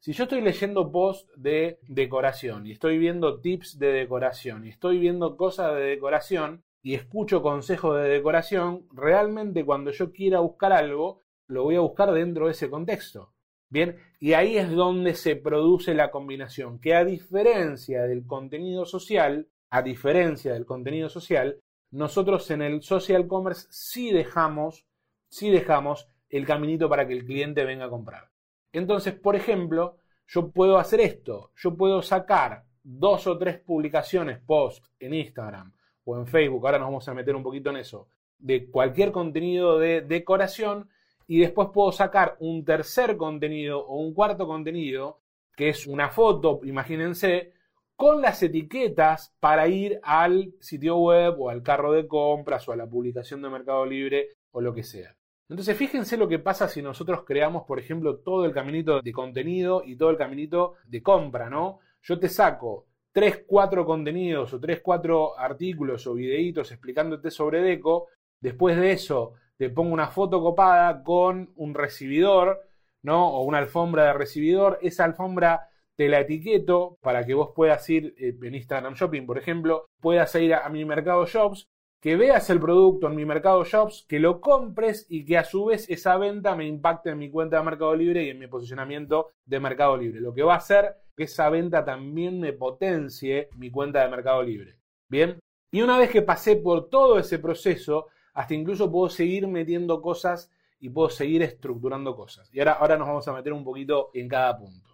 si 0.00 0.12
yo 0.12 0.24
estoy 0.24 0.40
leyendo 0.42 0.90
posts 0.90 1.32
de 1.36 1.78
decoración 1.88 2.66
y 2.66 2.72
estoy 2.72 2.98
viendo 2.98 3.40
tips 3.40 3.78
de 3.78 3.92
decoración 3.92 4.66
y 4.66 4.70
estoy 4.70 4.98
viendo 4.98 5.36
cosas 5.36 5.74
de 5.76 5.82
decoración 5.82 6.62
y 6.82 6.94
escucho 6.94 7.40
consejos 7.40 7.96
de 7.96 8.08
decoración, 8.08 8.86
realmente 8.92 9.64
cuando 9.64 9.92
yo 9.92 10.12
quiera 10.12 10.40
buscar 10.40 10.72
algo, 10.72 11.20
lo 11.46 11.62
voy 11.62 11.76
a 11.76 11.80
buscar 11.80 12.12
dentro 12.12 12.46
de 12.46 12.52
ese 12.52 12.68
contexto. 12.68 13.32
Bien, 13.70 13.96
y 14.20 14.34
ahí 14.34 14.58
es 14.58 14.70
donde 14.70 15.14
se 15.14 15.36
produce 15.36 15.94
la 15.94 16.10
combinación, 16.10 16.78
que 16.80 16.94
a 16.94 17.04
diferencia 17.04 18.02
del 18.02 18.26
contenido 18.26 18.84
social, 18.84 19.48
a 19.70 19.82
diferencia 19.82 20.52
del 20.52 20.66
contenido 20.66 21.08
social, 21.08 21.60
nosotros 21.94 22.50
en 22.50 22.60
el 22.60 22.82
social 22.82 23.28
commerce 23.28 23.68
sí 23.70 24.10
dejamos, 24.10 24.84
sí 25.28 25.50
dejamos 25.50 26.08
el 26.28 26.44
caminito 26.44 26.88
para 26.88 27.06
que 27.06 27.12
el 27.12 27.24
cliente 27.24 27.64
venga 27.64 27.84
a 27.84 27.90
comprar. 27.90 28.30
Entonces, 28.72 29.14
por 29.14 29.36
ejemplo, 29.36 29.98
yo 30.26 30.50
puedo 30.50 30.78
hacer 30.78 31.00
esto, 31.00 31.52
yo 31.56 31.76
puedo 31.76 32.02
sacar 32.02 32.64
dos 32.82 33.28
o 33.28 33.38
tres 33.38 33.60
publicaciones, 33.60 34.40
post 34.40 34.84
en 34.98 35.14
Instagram 35.14 35.72
o 36.04 36.18
en 36.18 36.26
Facebook, 36.26 36.66
ahora 36.66 36.80
nos 36.80 36.88
vamos 36.88 37.08
a 37.08 37.14
meter 37.14 37.36
un 37.36 37.44
poquito 37.44 37.70
en 37.70 37.76
eso, 37.76 38.08
de 38.38 38.68
cualquier 38.68 39.12
contenido 39.12 39.78
de 39.78 40.00
decoración 40.00 40.88
y 41.28 41.38
después 41.38 41.68
puedo 41.72 41.92
sacar 41.92 42.36
un 42.40 42.64
tercer 42.64 43.16
contenido 43.16 43.86
o 43.86 44.00
un 44.00 44.12
cuarto 44.14 44.48
contenido, 44.48 45.20
que 45.56 45.68
es 45.68 45.86
una 45.86 46.10
foto, 46.10 46.60
imagínense, 46.64 47.52
con 47.96 48.20
las 48.20 48.42
etiquetas 48.42 49.34
para 49.40 49.68
ir 49.68 50.00
al 50.02 50.52
sitio 50.60 50.96
web 50.96 51.40
o 51.40 51.50
al 51.50 51.62
carro 51.62 51.92
de 51.92 52.06
compras 52.06 52.68
o 52.68 52.72
a 52.72 52.76
la 52.76 52.86
publicación 52.86 53.42
de 53.42 53.50
Mercado 53.50 53.86
Libre 53.86 54.30
o 54.50 54.60
lo 54.60 54.74
que 54.74 54.82
sea. 54.82 55.14
Entonces 55.48 55.76
fíjense 55.76 56.16
lo 56.16 56.26
que 56.26 56.38
pasa 56.38 56.68
si 56.68 56.80
nosotros 56.80 57.24
creamos, 57.24 57.64
por 57.64 57.78
ejemplo, 57.78 58.18
todo 58.18 58.46
el 58.46 58.52
caminito 58.52 59.02
de 59.02 59.12
contenido 59.12 59.82
y 59.84 59.96
todo 59.96 60.10
el 60.10 60.16
caminito 60.16 60.74
de 60.86 61.02
compra, 61.02 61.50
¿no? 61.50 61.80
Yo 62.02 62.18
te 62.18 62.28
saco 62.28 62.86
3, 63.12 63.44
4 63.46 63.84
contenidos 63.84 64.52
o 64.54 64.60
3, 64.60 64.80
4 64.82 65.38
artículos 65.38 66.06
o 66.06 66.14
videitos 66.14 66.72
explicándote 66.72 67.30
sobre 67.30 67.62
Deco, 67.62 68.08
después 68.40 68.76
de 68.76 68.92
eso 68.92 69.34
te 69.56 69.70
pongo 69.70 69.92
una 69.92 70.08
foto 70.08 70.42
copada 70.42 71.02
con 71.02 71.52
un 71.56 71.74
recibidor, 71.74 72.60
¿no? 73.02 73.28
O 73.28 73.44
una 73.44 73.58
alfombra 73.58 74.06
de 74.06 74.12
recibidor, 74.14 74.78
esa 74.82 75.04
alfombra 75.04 75.68
te 75.96 76.08
la 76.08 76.20
etiqueto 76.20 76.98
para 77.00 77.24
que 77.24 77.34
vos 77.34 77.50
puedas 77.54 77.88
ir 77.88 78.14
eh, 78.18 78.36
en 78.42 78.54
Instagram 78.54 78.94
Shopping, 78.94 79.26
por 79.26 79.38
ejemplo, 79.38 79.86
puedas 80.00 80.34
ir 80.34 80.54
a, 80.54 80.68
mi 80.68 80.84
Mercado 80.84 81.26
Shops, 81.26 81.68
que 82.00 82.16
veas 82.16 82.50
el 82.50 82.60
producto 82.60 83.06
en 83.06 83.16
mi 83.16 83.24
Mercado 83.24 83.64
Shops, 83.64 84.04
que 84.08 84.18
lo 84.18 84.40
compres 84.40 85.06
y 85.08 85.24
que 85.24 85.38
a 85.38 85.44
su 85.44 85.66
vez 85.66 85.88
esa 85.88 86.18
venta 86.18 86.54
me 86.54 86.66
impacte 86.66 87.10
en 87.10 87.18
mi 87.18 87.30
cuenta 87.30 87.58
de 87.58 87.64
Mercado 87.64 87.94
Libre 87.94 88.24
y 88.24 88.30
en 88.30 88.38
mi 88.38 88.46
posicionamiento 88.46 89.30
de 89.46 89.60
Mercado 89.60 89.96
Libre. 89.96 90.20
Lo 90.20 90.34
que 90.34 90.42
va 90.42 90.54
a 90.54 90.58
hacer 90.58 90.96
que 91.16 91.24
esa 91.24 91.48
venta 91.48 91.84
también 91.84 92.40
me 92.40 92.52
potencie 92.52 93.48
mi 93.56 93.70
cuenta 93.70 94.02
de 94.02 94.10
Mercado 94.10 94.42
Libre. 94.42 94.76
Bien, 95.08 95.38
Y 95.70 95.82
una 95.82 95.98
vez 95.98 96.10
que 96.10 96.22
pasé 96.22 96.56
por 96.56 96.88
todo 96.88 97.18
ese 97.18 97.38
proceso, 97.38 98.06
hasta 98.34 98.54
incluso 98.54 98.90
puedo 98.90 99.08
seguir 99.08 99.46
metiendo 99.48 100.02
cosas 100.02 100.50
y 100.78 100.88
puedo 100.90 101.08
seguir 101.08 101.42
estructurando 101.42 102.14
cosas. 102.14 102.48
Y 102.52 102.58
ahora, 102.58 102.72
ahora 102.72 102.98
nos 102.98 103.08
vamos 103.08 103.26
a 103.26 103.32
meter 103.32 103.52
un 103.52 103.64
poquito 103.64 104.10
en 104.12 104.28
cada 104.28 104.56
punto. 104.58 104.93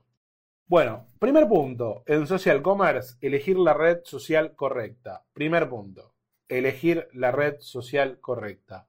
Bueno, 0.71 1.09
primer 1.19 1.49
punto, 1.49 2.05
en 2.07 2.29
social 2.29 2.62
commerce, 2.62 3.17
elegir 3.21 3.59
la 3.59 3.75
red 3.75 4.03
social 4.05 4.55
correcta. 4.55 5.25
Primer 5.33 5.69
punto, 5.69 6.15
elegir 6.49 7.09
la 7.12 7.33
red 7.33 7.57
social 7.59 8.21
correcta. 8.21 8.87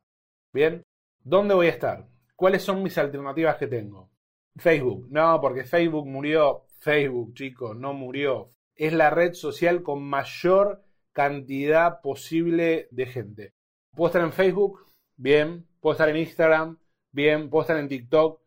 Bien, 0.53 0.83
¿dónde 1.23 1.55
voy 1.55 1.65
a 1.65 1.71
estar? 1.71 2.07
¿Cuáles 2.35 2.61
son 2.61 2.83
mis 2.83 2.99
alternativas 2.99 3.55
que 3.55 3.65
tengo? 3.65 4.11
Facebook, 4.57 5.07
no, 5.09 5.41
porque 5.41 5.63
Facebook 5.63 6.05
murió. 6.05 6.67
Facebook, 6.81 7.33
chicos, 7.33 7.75
no 7.75 7.93
murió. 7.93 8.51
Es 8.75 8.93
la 8.93 9.09
red 9.09 9.33
social 9.33 9.81
con 9.81 10.03
mayor 10.03 10.83
cantidad 11.13 11.99
posible 12.01 12.89
de 12.91 13.07
gente. 13.07 13.53
¿Puedo 13.95 14.09
estar 14.09 14.21
en 14.23 14.33
Facebook? 14.33 14.85
Bien. 15.17 15.65
¿Puedo 15.79 15.93
estar 15.93 16.09
en 16.09 16.17
Instagram? 16.17 16.77
Bien. 17.11 17.49
¿Puedo 17.49 17.63
estar 17.63 17.77
en 17.77 17.87
TikTok? 17.87 18.39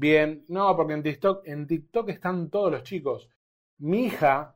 Bien, 0.00 0.44
no, 0.46 0.76
porque 0.76 0.92
en 0.92 1.02
TikTok, 1.02 1.44
en 1.44 1.66
TikTok 1.66 2.08
están 2.10 2.50
todos 2.50 2.70
los 2.70 2.84
chicos. 2.84 3.28
Mi 3.78 4.04
hija 4.04 4.54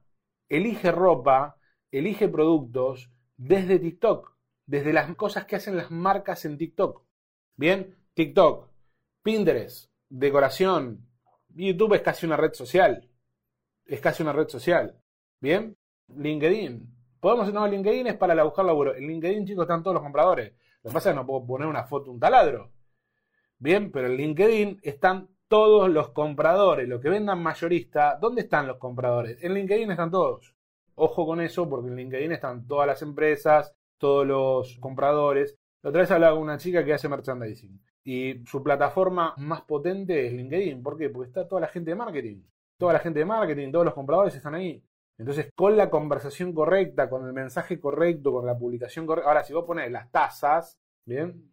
elige 0.48 0.92
ropa, 0.92 1.56
elige 1.90 2.28
productos 2.28 3.10
desde 3.36 3.80
TikTok, 3.80 4.36
desde 4.66 4.92
las 4.92 5.12
cosas 5.16 5.44
que 5.44 5.56
hacen 5.56 5.76
las 5.76 5.90
marcas 5.90 6.44
en 6.44 6.56
TikTok. 6.56 7.02
Bien, 7.56 7.92
TikTok, 8.14 8.68
Pinterest, 9.20 9.90
decoración, 10.08 11.08
YouTube 11.48 11.94
es 11.94 12.02
casi 12.02 12.24
una 12.24 12.36
red 12.36 12.52
social. 12.52 13.10
Es 13.84 14.00
casi 14.00 14.22
una 14.22 14.32
red 14.32 14.46
social. 14.46 14.96
Bien, 15.40 15.76
LinkedIn. 16.14 17.18
Podemos 17.18 17.52
no, 17.52 17.66
LinkedIn 17.66 18.06
es 18.06 18.16
para 18.16 18.40
buscar 18.44 18.64
laburo. 18.64 18.94
En 18.94 19.08
LinkedIn, 19.08 19.44
chicos, 19.44 19.64
están 19.64 19.82
todos 19.82 19.94
los 19.94 20.04
compradores. 20.04 20.52
Lo 20.84 20.90
que 20.90 20.94
pasa 20.94 21.10
es 21.10 21.14
que 21.14 21.20
no 21.20 21.26
puedo 21.26 21.44
poner 21.44 21.66
una 21.66 21.82
foto, 21.82 22.12
un 22.12 22.20
taladro. 22.20 22.70
Bien, 23.62 23.92
pero 23.92 24.08
en 24.08 24.16
LinkedIn 24.16 24.80
están 24.82 25.28
todos 25.46 25.88
los 25.88 26.08
compradores, 26.08 26.88
lo 26.88 26.98
que 26.98 27.08
vendan 27.08 27.40
mayorista, 27.40 28.18
¿dónde 28.20 28.40
están 28.42 28.66
los 28.66 28.78
compradores? 28.78 29.38
En 29.40 29.54
LinkedIn 29.54 29.88
están 29.92 30.10
todos. 30.10 30.52
Ojo 30.96 31.24
con 31.24 31.40
eso, 31.40 31.68
porque 31.68 31.88
en 31.88 31.94
LinkedIn 31.94 32.32
están 32.32 32.66
todas 32.66 32.88
las 32.88 33.02
empresas, 33.02 33.72
todos 33.98 34.26
los 34.26 34.78
compradores. 34.80 35.56
La 35.80 35.90
otra 35.90 36.00
vez 36.00 36.10
hablaba 36.10 36.34
con 36.34 36.42
una 36.42 36.58
chica 36.58 36.84
que 36.84 36.92
hace 36.92 37.08
merchandising 37.08 37.80
y 38.02 38.42
su 38.46 38.64
plataforma 38.64 39.32
más 39.36 39.62
potente 39.62 40.26
es 40.26 40.32
LinkedIn. 40.32 40.82
¿Por 40.82 40.98
qué? 40.98 41.08
Porque 41.08 41.28
está 41.28 41.46
toda 41.46 41.60
la 41.60 41.68
gente 41.68 41.92
de 41.92 41.94
marketing. 41.94 42.42
Toda 42.76 42.94
la 42.94 42.98
gente 42.98 43.20
de 43.20 43.26
marketing, 43.26 43.70
todos 43.70 43.84
los 43.84 43.94
compradores 43.94 44.34
están 44.34 44.56
ahí. 44.56 44.82
Entonces, 45.18 45.52
con 45.54 45.76
la 45.76 45.88
conversación 45.88 46.52
correcta, 46.52 47.08
con 47.08 47.24
el 47.24 47.32
mensaje 47.32 47.78
correcto, 47.78 48.32
con 48.32 48.44
la 48.44 48.58
publicación 48.58 49.06
correcta. 49.06 49.28
Ahora, 49.28 49.44
si 49.44 49.52
vos 49.52 49.64
pones 49.64 49.88
las 49.92 50.10
tasas, 50.10 50.80
¿bien? 51.04 51.51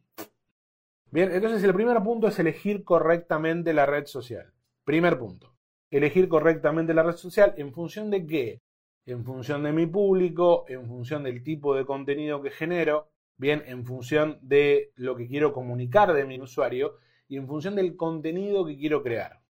Bien, 1.12 1.32
entonces 1.32 1.64
el 1.64 1.74
primer 1.74 1.98
punto 2.04 2.28
es 2.28 2.38
elegir 2.38 2.84
correctamente 2.84 3.74
la 3.74 3.88
red 3.88 4.06
social. 4.06 4.54
Primer 4.84 5.18
punto. 5.18 5.56
Elegir 5.90 6.30
correctamente 6.30 6.94
la 6.94 7.02
red 7.02 7.16
social 7.16 7.56
en 7.58 7.74
función 7.74 8.12
de 8.12 8.28
qué? 8.28 8.62
En 9.08 9.26
función 9.26 9.64
de 9.64 9.72
mi 9.72 9.88
público, 9.88 10.66
en 10.68 10.88
función 10.88 11.24
del 11.24 11.42
tipo 11.42 11.76
de 11.76 11.84
contenido 11.84 12.44
que 12.44 12.52
genero, 12.52 13.10
bien, 13.38 13.64
en 13.66 13.86
función 13.86 14.38
de 14.44 14.92
lo 14.96 15.16
que 15.16 15.28
quiero 15.28 15.52
comunicar 15.52 16.14
de 16.14 16.26
mi 16.26 16.40
usuario 16.40 16.98
y 17.28 17.38
en 17.38 17.48
función 17.48 17.76
del 17.76 17.96
contenido 17.96 18.64
que 18.64 18.78
quiero 18.78 19.02
crear. 19.02 19.42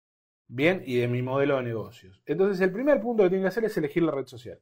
Bien, 0.48 0.82
y 0.86 0.96
de 0.96 1.10
mi 1.10 1.22
modelo 1.22 1.58
de 1.58 1.64
negocios. 1.64 2.22
Entonces 2.26 2.62
el 2.62 2.72
primer 2.72 3.02
punto 3.02 3.24
que 3.24 3.32
tengo 3.32 3.44
que 3.44 3.50
hacer 3.50 3.66
es 3.66 3.78
elegir 3.78 4.04
la 4.04 4.14
red 4.14 4.28
social. 4.28 4.60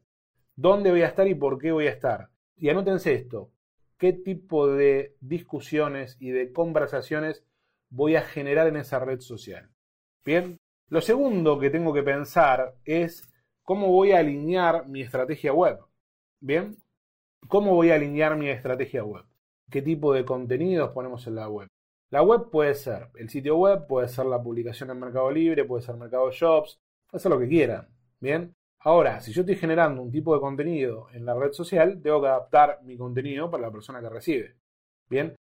¿Dónde 0.55 0.89
voy 0.89 1.03
a 1.03 1.07
estar 1.07 1.27
y 1.27 1.35
por 1.35 1.59
qué 1.59 1.71
voy 1.71 1.85
a 1.85 1.91
estar? 1.91 2.31
Y 2.55 2.69
anótense 2.69 3.13
esto 3.13 3.51
qué 3.97 4.13
tipo 4.13 4.67
de 4.67 5.15
discusiones 5.19 6.17
y 6.19 6.29
de 6.31 6.51
conversaciones 6.51 7.43
voy 7.89 8.15
a 8.15 8.21
generar 8.21 8.67
en 8.67 8.77
esa 8.77 8.99
red 8.99 9.19
social. 9.19 9.69
Bien, 10.25 10.57
lo 10.89 11.01
segundo 11.01 11.59
que 11.59 11.69
tengo 11.69 11.93
que 11.93 12.03
pensar 12.03 12.75
es 12.85 13.27
cómo 13.63 13.87
voy 13.87 14.11
a 14.11 14.19
alinear 14.19 14.87
mi 14.87 15.01
estrategia 15.01 15.53
web. 15.53 15.79
Bien, 16.39 16.77
¿cómo 17.47 17.73
voy 17.73 17.91
a 17.91 17.95
alinear 17.95 18.37
mi 18.37 18.49
estrategia 18.49 19.03
web? 19.03 19.25
¿Qué 19.69 19.81
tipo 19.81 20.13
de 20.13 20.25
contenidos 20.25 20.91
ponemos 20.91 21.27
en 21.27 21.35
la 21.35 21.49
web? 21.49 21.67
La 22.09 22.21
web 22.21 22.49
puede 22.49 22.73
ser 22.73 23.09
el 23.15 23.29
sitio 23.29 23.57
web, 23.57 23.85
puede 23.87 24.07
ser 24.07 24.25
la 24.27 24.41
publicación 24.41 24.89
en 24.91 24.99
Mercado 24.99 25.29
Libre, 25.29 25.65
puede 25.65 25.83
ser 25.83 25.95
Mercado 25.95 26.31
Shops, 26.31 26.79
puede 27.09 27.21
ser 27.21 27.31
lo 27.31 27.39
que 27.39 27.49
quieran. 27.49 27.89
Bien, 28.19 28.55
Ahora, 28.87 29.19
si 29.19 29.33
yo 29.33 29.41
estoy 29.41 29.57
generando 29.57 30.01
un 30.01 30.09
tipo 30.09 30.33
de 30.33 30.39
contenido 30.39 31.09
en 31.11 31.25
la 31.25 31.35
red 31.35 31.51
social, 31.51 31.99
tengo 32.01 32.21
que 32.21 32.29
adaptar 32.29 32.79
mi 32.83 32.95
contenido 32.95 33.51
para 33.51 33.63
la 33.63 33.71
persona 33.71 33.99
que 33.99 34.07
recibe. 34.07 34.55
Bien. 35.09 35.35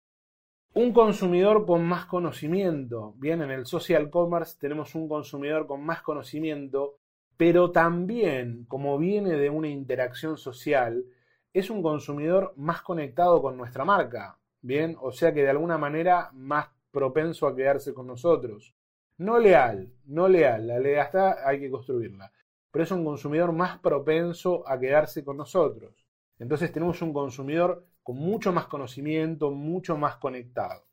Un 0.73 0.95
consumidor 0.95 1.67
con 1.67 1.85
más 1.85 2.07
conocimiento. 2.07 3.13
Bien, 3.19 3.43
en 3.43 3.51
el 3.51 3.67
social 3.67 4.09
commerce 4.09 4.57
tenemos 4.59 4.95
un 4.95 5.11
consumidor 5.11 5.67
con 5.67 5.85
más 5.85 6.01
conocimiento, 6.01 6.97
pero 7.37 7.71
también, 7.71 8.65
como 8.65 8.97
viene 8.97 9.33
de 9.33 9.51
una 9.51 9.69
interacción 9.69 10.39
social, 10.39 11.05
es 11.53 11.69
un 11.69 11.83
consumidor 11.83 12.55
más 12.57 12.81
conectado 12.81 13.43
con 13.43 13.59
nuestra 13.59 13.85
marca. 13.85 14.39
Bien, 14.63 14.97
o 15.03 15.13
sea 15.13 15.35
que 15.35 15.43
de 15.43 15.51
alguna 15.51 15.77
manera 15.77 16.31
más 16.33 16.69
propenso 16.91 17.47
a 17.47 17.55
quedarse 17.55 17.93
con 17.93 18.07
nosotros. 18.07 18.75
No 19.19 19.39
leal, 19.39 19.93
no 20.07 20.29
leal. 20.29 20.67
La 20.67 20.79
lealtad 20.79 21.37
hay 21.45 21.61
que 21.61 21.71
construirla 21.71 22.33
pero 22.75 22.83
es 22.83 22.90
un 22.90 23.04
consumidor 23.04 23.52
más 23.52 23.78
propenso 23.78 24.69
a 24.69 24.81
quedarse 24.81 25.25
con 25.25 25.37
nosotros. 25.37 25.95
Entonces 26.40 26.73
tenemos 26.73 27.00
un 27.02 27.12
consumidor 27.12 27.87
con 28.02 28.16
mucho 28.16 28.52
más 28.52 28.66
conocimiento, 28.66 29.52
mucho 29.52 29.97
más 29.97 30.16
conectado. 30.16 30.85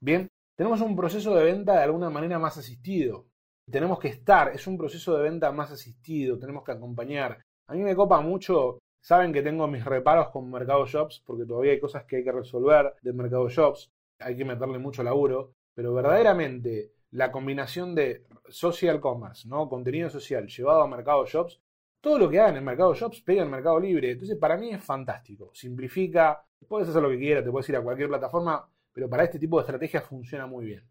Bien, 0.00 0.28
tenemos 0.56 0.80
un 0.80 0.96
proceso 0.96 1.34
de 1.34 1.44
venta 1.44 1.74
de 1.74 1.82
alguna 1.82 2.08
manera 2.08 2.38
más 2.38 2.56
asistido. 2.56 3.26
Tenemos 3.70 3.98
que 3.98 4.08
estar, 4.08 4.48
es 4.48 4.66
un 4.66 4.78
proceso 4.78 5.14
de 5.14 5.24
venta 5.24 5.52
más 5.52 5.70
asistido, 5.70 6.38
tenemos 6.38 6.64
que 6.64 6.72
acompañar. 6.72 7.42
A 7.66 7.74
mí 7.74 7.82
me 7.82 7.94
copa 7.94 8.18
mucho, 8.22 8.78
saben 9.02 9.34
que 9.34 9.42
tengo 9.42 9.68
mis 9.68 9.84
reparos 9.84 10.30
con 10.30 10.50
Mercado 10.50 10.86
Shops, 10.86 11.22
porque 11.26 11.44
todavía 11.44 11.72
hay 11.72 11.80
cosas 11.80 12.04
que 12.04 12.16
hay 12.16 12.24
que 12.24 12.32
resolver 12.32 12.94
del 13.02 13.12
Mercado 13.12 13.50
Shops, 13.50 13.90
hay 14.20 14.38
que 14.38 14.46
meterle 14.46 14.78
mucho 14.78 15.02
laburo, 15.02 15.52
pero 15.74 15.92
verdaderamente 15.92 16.92
la 17.16 17.32
combinación 17.32 17.94
de 17.94 18.26
social 18.46 19.00
commerce, 19.00 19.48
¿no? 19.48 19.68
Contenido 19.70 20.10
social 20.10 20.46
llevado 20.46 20.82
a 20.82 20.86
Mercado 20.86 21.24
Shops, 21.24 21.58
todo 21.98 22.18
lo 22.18 22.28
que 22.28 22.38
hagan 22.38 22.58
en 22.58 22.64
Mercado 22.64 22.94
Shops 22.94 23.22
pega 23.22 23.42
en 23.42 23.50
Mercado 23.50 23.80
Libre. 23.80 24.10
Entonces, 24.10 24.36
para 24.36 24.58
mí 24.58 24.70
es 24.70 24.84
fantástico. 24.84 25.50
Simplifica, 25.54 26.44
puedes 26.68 26.88
hacer 26.90 27.02
lo 27.02 27.08
que 27.08 27.18
quieras, 27.18 27.42
te 27.42 27.50
puedes 27.50 27.68
ir 27.70 27.76
a 27.76 27.82
cualquier 27.82 28.08
plataforma, 28.08 28.68
pero 28.92 29.08
para 29.08 29.24
este 29.24 29.38
tipo 29.38 29.56
de 29.56 29.62
estrategias 29.62 30.04
funciona 30.04 30.46
muy 30.46 30.66
bien. 30.66 30.84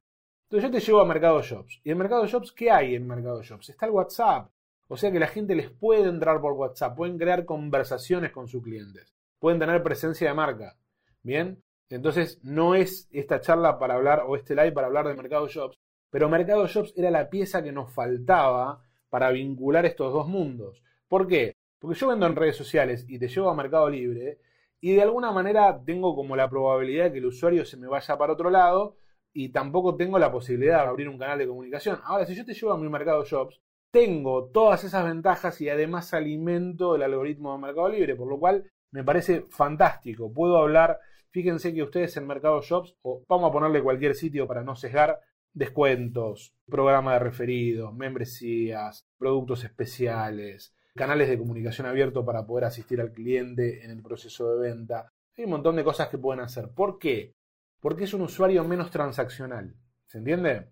Entonces, 0.45 0.67
yo 0.67 0.75
te 0.75 0.83
llevo 0.83 0.99
a 1.01 1.05
Mercado 1.05 1.41
Shops. 1.43 1.79
¿Y 1.83 1.91
en 1.91 1.97
Mercado 1.99 2.25
Shops 2.25 2.51
qué 2.51 2.71
hay 2.71 2.95
en 2.95 3.05
Mercado 3.05 3.43
Shops? 3.43 3.69
Está 3.69 3.85
el 3.85 3.91
WhatsApp. 3.91 4.49
O 4.87 4.97
sea 4.97 5.11
que 5.11 5.19
la 5.19 5.27
gente 5.27 5.53
les 5.53 5.69
puede 5.69 6.09
entrar 6.09 6.41
por 6.41 6.53
WhatsApp, 6.53 6.95
pueden 6.95 7.19
crear 7.19 7.45
conversaciones 7.45 8.31
con 8.31 8.47
sus 8.47 8.63
clientes, 8.63 9.13
pueden 9.39 9.59
tener 9.59 9.81
presencia 9.81 10.27
de 10.27 10.33
marca. 10.35 10.75
Bien, 11.23 11.63
entonces 11.89 12.39
no 12.43 12.75
es 12.75 13.07
esta 13.11 13.41
charla 13.41 13.79
para 13.79 13.95
hablar 13.95 14.23
o 14.27 14.35
este 14.35 14.55
live 14.55 14.71
para 14.71 14.87
hablar 14.87 15.07
de 15.07 15.15
Mercado 15.15 15.47
Shops, 15.47 15.79
pero 16.15 16.29
Mercado 16.29 16.65
Shops 16.65 16.93
era 16.95 17.11
la 17.11 17.29
pieza 17.29 17.61
que 17.61 17.73
nos 17.73 17.91
faltaba 17.91 18.81
para 19.09 19.31
vincular 19.31 19.85
estos 19.85 20.13
dos 20.13 20.29
mundos. 20.29 20.81
¿Por 21.09 21.27
qué? 21.27 21.57
Porque 21.77 21.99
yo 21.99 22.07
vendo 22.07 22.25
en 22.25 22.37
redes 22.37 22.55
sociales 22.55 23.03
y 23.09 23.19
te 23.19 23.27
llevo 23.27 23.49
a 23.49 23.53
Mercado 23.53 23.89
Libre 23.89 24.39
y 24.79 24.93
de 24.93 25.01
alguna 25.01 25.33
manera 25.33 25.77
tengo 25.85 26.15
como 26.15 26.37
la 26.37 26.49
probabilidad 26.49 27.03
de 27.03 27.11
que 27.11 27.17
el 27.17 27.25
usuario 27.25 27.65
se 27.65 27.75
me 27.75 27.87
vaya 27.87 28.17
para 28.17 28.31
otro 28.31 28.49
lado 28.49 28.95
y 29.33 29.49
tampoco 29.49 29.97
tengo 29.97 30.17
la 30.17 30.31
posibilidad 30.31 30.83
de 30.83 30.87
abrir 30.87 31.09
un 31.09 31.17
canal 31.17 31.37
de 31.37 31.49
comunicación. 31.49 31.99
Ahora, 32.05 32.25
si 32.25 32.33
yo 32.33 32.45
te 32.45 32.53
llevo 32.53 32.71
a 32.71 32.77
mi 32.77 32.87
Mercado 32.87 33.25
Shops, 33.25 33.59
tengo 33.91 34.45
todas 34.45 34.85
esas 34.85 35.03
ventajas 35.03 35.59
y 35.59 35.67
además 35.67 36.13
alimento 36.13 36.95
el 36.95 37.03
algoritmo 37.03 37.51
de 37.51 37.59
Mercado 37.61 37.89
Libre, 37.89 38.15
por 38.15 38.29
lo 38.29 38.39
cual 38.39 38.71
me 38.91 39.03
parece 39.03 39.41
fantástico. 39.49 40.31
Puedo 40.31 40.59
hablar, 40.59 40.97
fíjense 41.31 41.73
que 41.73 41.83
ustedes 41.83 42.15
en 42.15 42.25
Mercado 42.25 42.61
Shops, 42.61 42.95
o 43.01 43.21
vamos 43.27 43.49
a 43.49 43.51
ponerle 43.51 43.83
cualquier 43.83 44.15
sitio 44.15 44.47
para 44.47 44.63
no 44.63 44.77
sesgar, 44.77 45.19
descuentos, 45.55 46.53
programa 46.69 47.13
de 47.13 47.19
referidos, 47.19 47.95
membresías, 47.95 49.07
productos 49.17 49.63
especiales, 49.63 50.75
canales 50.93 51.29
de 51.29 51.37
comunicación 51.37 51.87
abierto 51.87 52.25
para 52.25 52.45
poder 52.45 52.65
asistir 52.65 52.99
al 53.01 53.13
cliente 53.13 53.83
en 53.83 53.89
el 53.89 54.03
proceso 54.03 54.51
de 54.51 54.69
venta. 54.69 55.09
Hay 55.37 55.45
un 55.45 55.51
montón 55.51 55.77
de 55.77 55.83
cosas 55.83 56.09
que 56.09 56.17
pueden 56.17 56.43
hacer. 56.43 56.69
¿Por 56.75 56.99
qué? 56.99 57.33
Porque 57.79 58.03
es 58.03 58.13
un 58.13 58.21
usuario 58.21 58.63
menos 58.65 58.91
transaccional. 58.91 59.75
¿Se 60.05 60.17
entiende? 60.17 60.71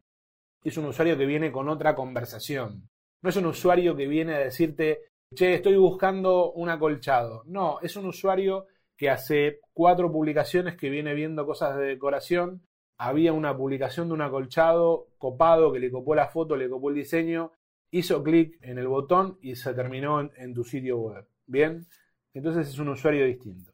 Es 0.64 0.78
un 0.78 0.86
usuario 0.86 1.18
que 1.18 1.26
viene 1.26 1.52
con 1.52 1.70
otra 1.70 1.96
conversación. 1.96 2.90
No 3.22 3.30
es 3.30 3.36
un 3.38 3.46
usuario 3.46 3.96
que 3.96 4.08
viene 4.08 4.36
a 4.36 4.40
decirte, 4.40 5.00
che, 5.34 5.56
estoy 5.56 5.78
buscando 5.78 6.52
un 6.52 6.70
acolchado. 6.70 7.44
No, 7.46 7.80
es 7.82 7.96
un 7.96 8.06
usuario 8.06 8.68
que 8.98 9.10
hace 9.10 9.60
cuatro 9.72 10.12
publicaciones 10.12 10.76
que 10.76 10.90
viene 10.90 11.14
viendo 11.14 11.46
cosas 11.46 11.78
de 11.78 11.86
decoración 11.86 12.64
había 13.08 13.34
una 13.34 13.56
publicación 13.56 14.08
de 14.08 14.14
un 14.14 14.22
acolchado 14.22 15.08
copado 15.18 15.74
que 15.74 15.80
le 15.80 15.92
copó 15.92 16.16
la 16.16 16.28
foto, 16.28 16.56
le 16.56 16.70
copó 16.70 16.90
el 16.90 16.96
diseño, 16.96 17.52
hizo 17.92 18.24
clic 18.24 18.58
en 18.62 18.78
el 18.78 18.88
botón 18.88 19.38
y 19.42 19.56
se 19.56 19.74
terminó 19.74 20.22
en, 20.22 20.54
tu 20.54 20.64
sitio 20.64 20.98
web. 20.98 21.26
Bien, 21.46 21.86
entonces 22.34 22.70
es 22.70 22.80
un 22.80 22.88
usuario 22.88 23.26
distinto. 23.26 23.74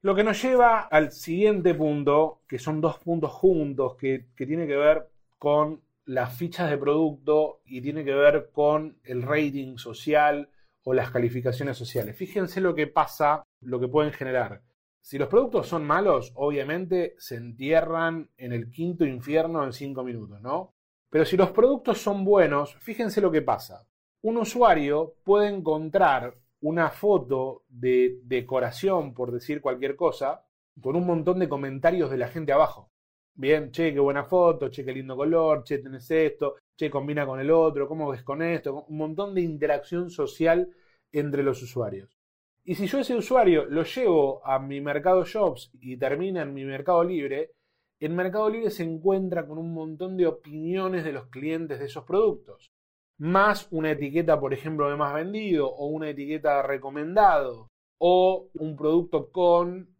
Lo 0.00 0.14
que 0.14 0.24
nos 0.24 0.42
lleva 0.42 0.80
al 0.80 1.12
siguiente 1.12 1.74
punto, 1.74 2.40
que 2.48 2.58
son 2.58 2.80
dos 2.80 2.98
puntos 2.98 3.30
juntos, 3.30 3.96
que, 3.96 4.28
que 4.34 4.46
tiene 4.46 4.66
que 4.66 4.76
ver 4.76 5.06
con 5.38 5.82
las 6.06 6.34
fichas 6.34 6.70
de 6.70 6.78
producto 6.78 7.60
y 7.66 7.82
tiene 7.82 8.04
que 8.04 8.14
ver 8.14 8.50
con 8.52 8.96
el 9.04 9.22
rating 9.22 9.76
social 9.76 10.48
o 10.82 10.94
las 10.94 11.10
calificaciones 11.10 11.76
sociales. 11.76 12.16
Fíjense 12.16 12.60
lo 12.62 12.74
que 12.74 12.86
pasa, 12.86 13.44
lo 13.60 13.78
que 13.78 13.88
pueden 13.88 14.12
generar. 14.12 14.62
Si 15.04 15.18
los 15.18 15.28
productos 15.28 15.66
son 15.66 15.84
malos, 15.84 16.30
obviamente 16.36 17.16
se 17.18 17.34
entierran 17.34 18.30
en 18.36 18.52
el 18.52 18.70
quinto 18.70 19.04
infierno 19.04 19.64
en 19.64 19.72
cinco 19.72 20.04
minutos, 20.04 20.40
¿no? 20.40 20.74
Pero 21.10 21.24
si 21.24 21.36
los 21.36 21.50
productos 21.50 21.98
son 21.98 22.24
buenos, 22.24 22.76
fíjense 22.76 23.20
lo 23.20 23.32
que 23.32 23.42
pasa. 23.42 23.84
Un 24.22 24.36
usuario 24.36 25.16
puede 25.24 25.48
encontrar 25.48 26.38
una 26.60 26.88
foto 26.90 27.64
de 27.68 28.20
decoración, 28.22 29.12
por 29.12 29.32
decir 29.32 29.60
cualquier 29.60 29.96
cosa, 29.96 30.46
con 30.80 30.94
un 30.94 31.04
montón 31.04 31.40
de 31.40 31.48
comentarios 31.48 32.08
de 32.08 32.18
la 32.18 32.28
gente 32.28 32.52
abajo. 32.52 32.88
Bien, 33.34 33.72
che, 33.72 33.92
qué 33.92 33.98
buena 33.98 34.24
foto, 34.24 34.70
che, 34.70 34.84
qué 34.84 34.92
lindo 34.92 35.16
color, 35.16 35.64
che, 35.64 35.78
tenés 35.78 36.08
esto, 36.12 36.58
che, 36.76 36.88
combina 36.88 37.26
con 37.26 37.40
el 37.40 37.50
otro, 37.50 37.88
cómo 37.88 38.08
ves 38.08 38.22
con 38.22 38.40
esto, 38.40 38.84
un 38.88 38.96
montón 38.96 39.34
de 39.34 39.40
interacción 39.40 40.10
social 40.10 40.70
entre 41.10 41.42
los 41.42 41.60
usuarios. 41.60 42.21
Y 42.64 42.76
si 42.76 42.86
yo 42.86 43.00
ese 43.00 43.16
usuario 43.16 43.64
lo 43.64 43.82
llevo 43.82 44.46
a 44.46 44.60
mi 44.60 44.80
Mercado 44.80 45.24
Shops 45.24 45.72
y 45.80 45.96
termina 45.96 46.42
en 46.42 46.54
mi 46.54 46.64
Mercado 46.64 47.02
Libre, 47.02 47.50
en 47.98 48.14
Mercado 48.14 48.48
Libre 48.48 48.70
se 48.70 48.84
encuentra 48.84 49.46
con 49.46 49.58
un 49.58 49.74
montón 49.74 50.16
de 50.16 50.28
opiniones 50.28 51.02
de 51.04 51.12
los 51.12 51.26
clientes 51.26 51.80
de 51.80 51.86
esos 51.86 52.04
productos, 52.04 52.72
más 53.18 53.66
una 53.72 53.90
etiqueta, 53.90 54.38
por 54.38 54.54
ejemplo, 54.54 54.88
de 54.88 54.96
más 54.96 55.12
vendido 55.14 55.68
o 55.68 55.86
una 55.86 56.10
etiqueta 56.10 56.56
de 56.56 56.62
recomendado 56.62 57.68
o 57.98 58.48
un 58.54 58.76
producto 58.76 59.30
con 59.30 59.96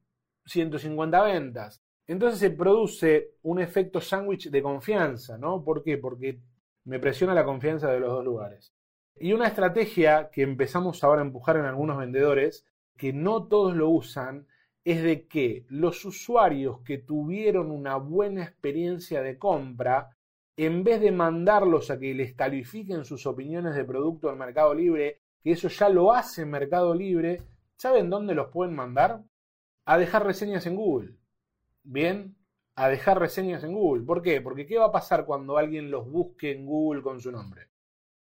150 0.46 1.22
ventas. 1.22 1.80
Entonces 2.06 2.38
se 2.38 2.50
produce 2.50 3.34
un 3.42 3.60
efecto 3.60 4.00
sándwich 4.00 4.50
de 4.50 4.62
confianza, 4.62 5.36
¿no? 5.38 5.64
¿Por 5.64 5.82
qué? 5.82 5.98
Porque 5.98 6.40
me 6.84 6.98
presiona 6.98 7.34
la 7.34 7.44
confianza 7.44 7.90
de 7.90 8.00
los 8.00 8.10
dos 8.10 8.24
lugares. 8.24 8.71
Y 9.16 9.32
una 9.32 9.46
estrategia 9.46 10.30
que 10.30 10.42
empezamos 10.42 11.02
ahora 11.04 11.22
a 11.22 11.24
empujar 11.24 11.56
en 11.56 11.64
algunos 11.64 11.98
vendedores, 11.98 12.66
que 12.96 13.12
no 13.12 13.46
todos 13.46 13.76
lo 13.76 13.88
usan, 13.88 14.46
es 14.84 15.02
de 15.02 15.26
que 15.28 15.64
los 15.68 16.04
usuarios 16.04 16.80
que 16.80 16.98
tuvieron 16.98 17.70
una 17.70 17.96
buena 17.96 18.42
experiencia 18.42 19.22
de 19.22 19.38
compra, 19.38 20.16
en 20.56 20.84
vez 20.84 21.00
de 21.00 21.12
mandarlos 21.12 21.90
a 21.90 21.98
que 21.98 22.14
les 22.14 22.34
califiquen 22.34 23.04
sus 23.04 23.26
opiniones 23.26 23.74
de 23.74 23.84
producto 23.84 24.30
en 24.30 24.38
Mercado 24.38 24.74
Libre, 24.74 25.20
que 25.42 25.52
eso 25.52 25.68
ya 25.68 25.88
lo 25.88 26.12
hace 26.12 26.44
Mercado 26.44 26.94
Libre, 26.94 27.42
¿saben 27.76 28.10
dónde 28.10 28.34
los 28.34 28.48
pueden 28.48 28.74
mandar? 28.74 29.22
A 29.84 29.98
dejar 29.98 30.26
reseñas 30.26 30.66
en 30.66 30.76
Google 30.76 31.16
bien 31.84 32.36
a 32.74 32.88
dejar 32.88 33.18
reseñas 33.18 33.64
en 33.64 33.74
Google. 33.74 34.04
¿Por 34.04 34.22
qué? 34.22 34.40
Porque 34.40 34.66
¿qué 34.66 34.78
va 34.78 34.86
a 34.86 34.92
pasar 34.92 35.26
cuando 35.26 35.58
alguien 35.58 35.90
los 35.90 36.10
busque 36.10 36.52
en 36.52 36.66
Google 36.66 37.02
con 37.02 37.20
su 37.20 37.30
nombre? 37.30 37.68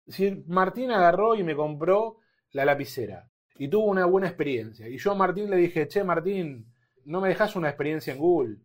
Si 0.09 0.45
Martín 0.47 0.91
agarró 0.91 1.35
y 1.35 1.43
me 1.43 1.55
compró 1.55 2.19
la 2.53 2.65
lapicera 2.65 3.31
y 3.57 3.69
tuvo 3.69 3.87
una 3.87 4.07
buena 4.07 4.29
experiencia, 4.29 4.89
y 4.89 4.99
yo 4.99 5.13
a 5.13 5.15
Martín 5.15 5.51
le 5.51 5.57
dije, 5.57 5.87
che 5.89 6.03
Martín, 6.03 6.73
¿no 7.05 7.21
me 7.21 7.29
dejas 7.29 7.57
una 7.57 7.69
experiencia 7.69 8.13
en 8.13 8.19
Google? 8.19 8.57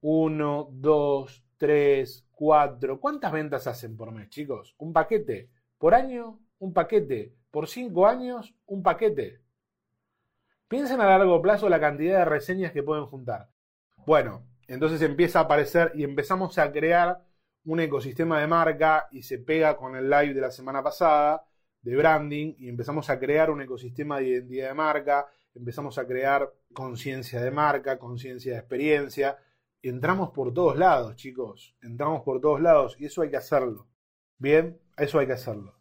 Uno, 0.00 0.68
dos, 0.72 1.44
tres, 1.56 2.26
cuatro. 2.30 3.00
¿Cuántas 3.00 3.32
ventas 3.32 3.66
hacen 3.66 3.96
por 3.96 4.12
mes, 4.12 4.28
chicos? 4.28 4.74
¿Un 4.78 4.92
paquete? 4.92 5.50
¿Por 5.78 5.94
año? 5.94 6.38
Un 6.58 6.72
paquete. 6.72 7.34
¿Por 7.50 7.68
cinco 7.68 8.06
años? 8.06 8.54
Un 8.66 8.82
paquete. 8.82 9.40
Piensen 10.68 11.00
a 11.00 11.06
largo 11.06 11.40
plazo 11.40 11.68
la 11.68 11.80
cantidad 11.80 12.18
de 12.18 12.24
reseñas 12.24 12.72
que 12.72 12.82
pueden 12.82 13.06
juntar. 13.06 13.50
Bueno, 14.04 14.46
entonces 14.68 15.00
empieza 15.02 15.40
a 15.40 15.42
aparecer 15.42 15.92
y 15.94 16.04
empezamos 16.04 16.58
a 16.58 16.72
crear 16.72 17.25
un 17.66 17.80
ecosistema 17.80 18.40
de 18.40 18.46
marca 18.46 19.08
y 19.10 19.22
se 19.22 19.38
pega 19.38 19.76
con 19.76 19.96
el 19.96 20.08
live 20.08 20.34
de 20.34 20.40
la 20.40 20.50
semana 20.50 20.82
pasada 20.82 21.44
de 21.82 21.96
branding 21.96 22.54
y 22.58 22.68
empezamos 22.68 23.10
a 23.10 23.18
crear 23.18 23.50
un 23.50 23.60
ecosistema 23.60 24.18
de 24.18 24.28
identidad 24.28 24.68
de 24.68 24.74
marca, 24.74 25.26
empezamos 25.54 25.98
a 25.98 26.06
crear 26.06 26.52
conciencia 26.72 27.40
de 27.40 27.50
marca, 27.50 27.98
conciencia 27.98 28.52
de 28.52 28.58
experiencia. 28.58 29.38
Entramos 29.82 30.30
por 30.30 30.52
todos 30.52 30.76
lados, 30.76 31.16
chicos, 31.16 31.76
entramos 31.82 32.22
por 32.22 32.40
todos 32.40 32.60
lados 32.60 32.96
y 32.98 33.06
eso 33.06 33.22
hay 33.22 33.30
que 33.30 33.36
hacerlo. 33.36 33.86
Bien, 34.38 34.80
eso 34.96 35.18
hay 35.18 35.26
que 35.26 35.32
hacerlo. 35.32 35.74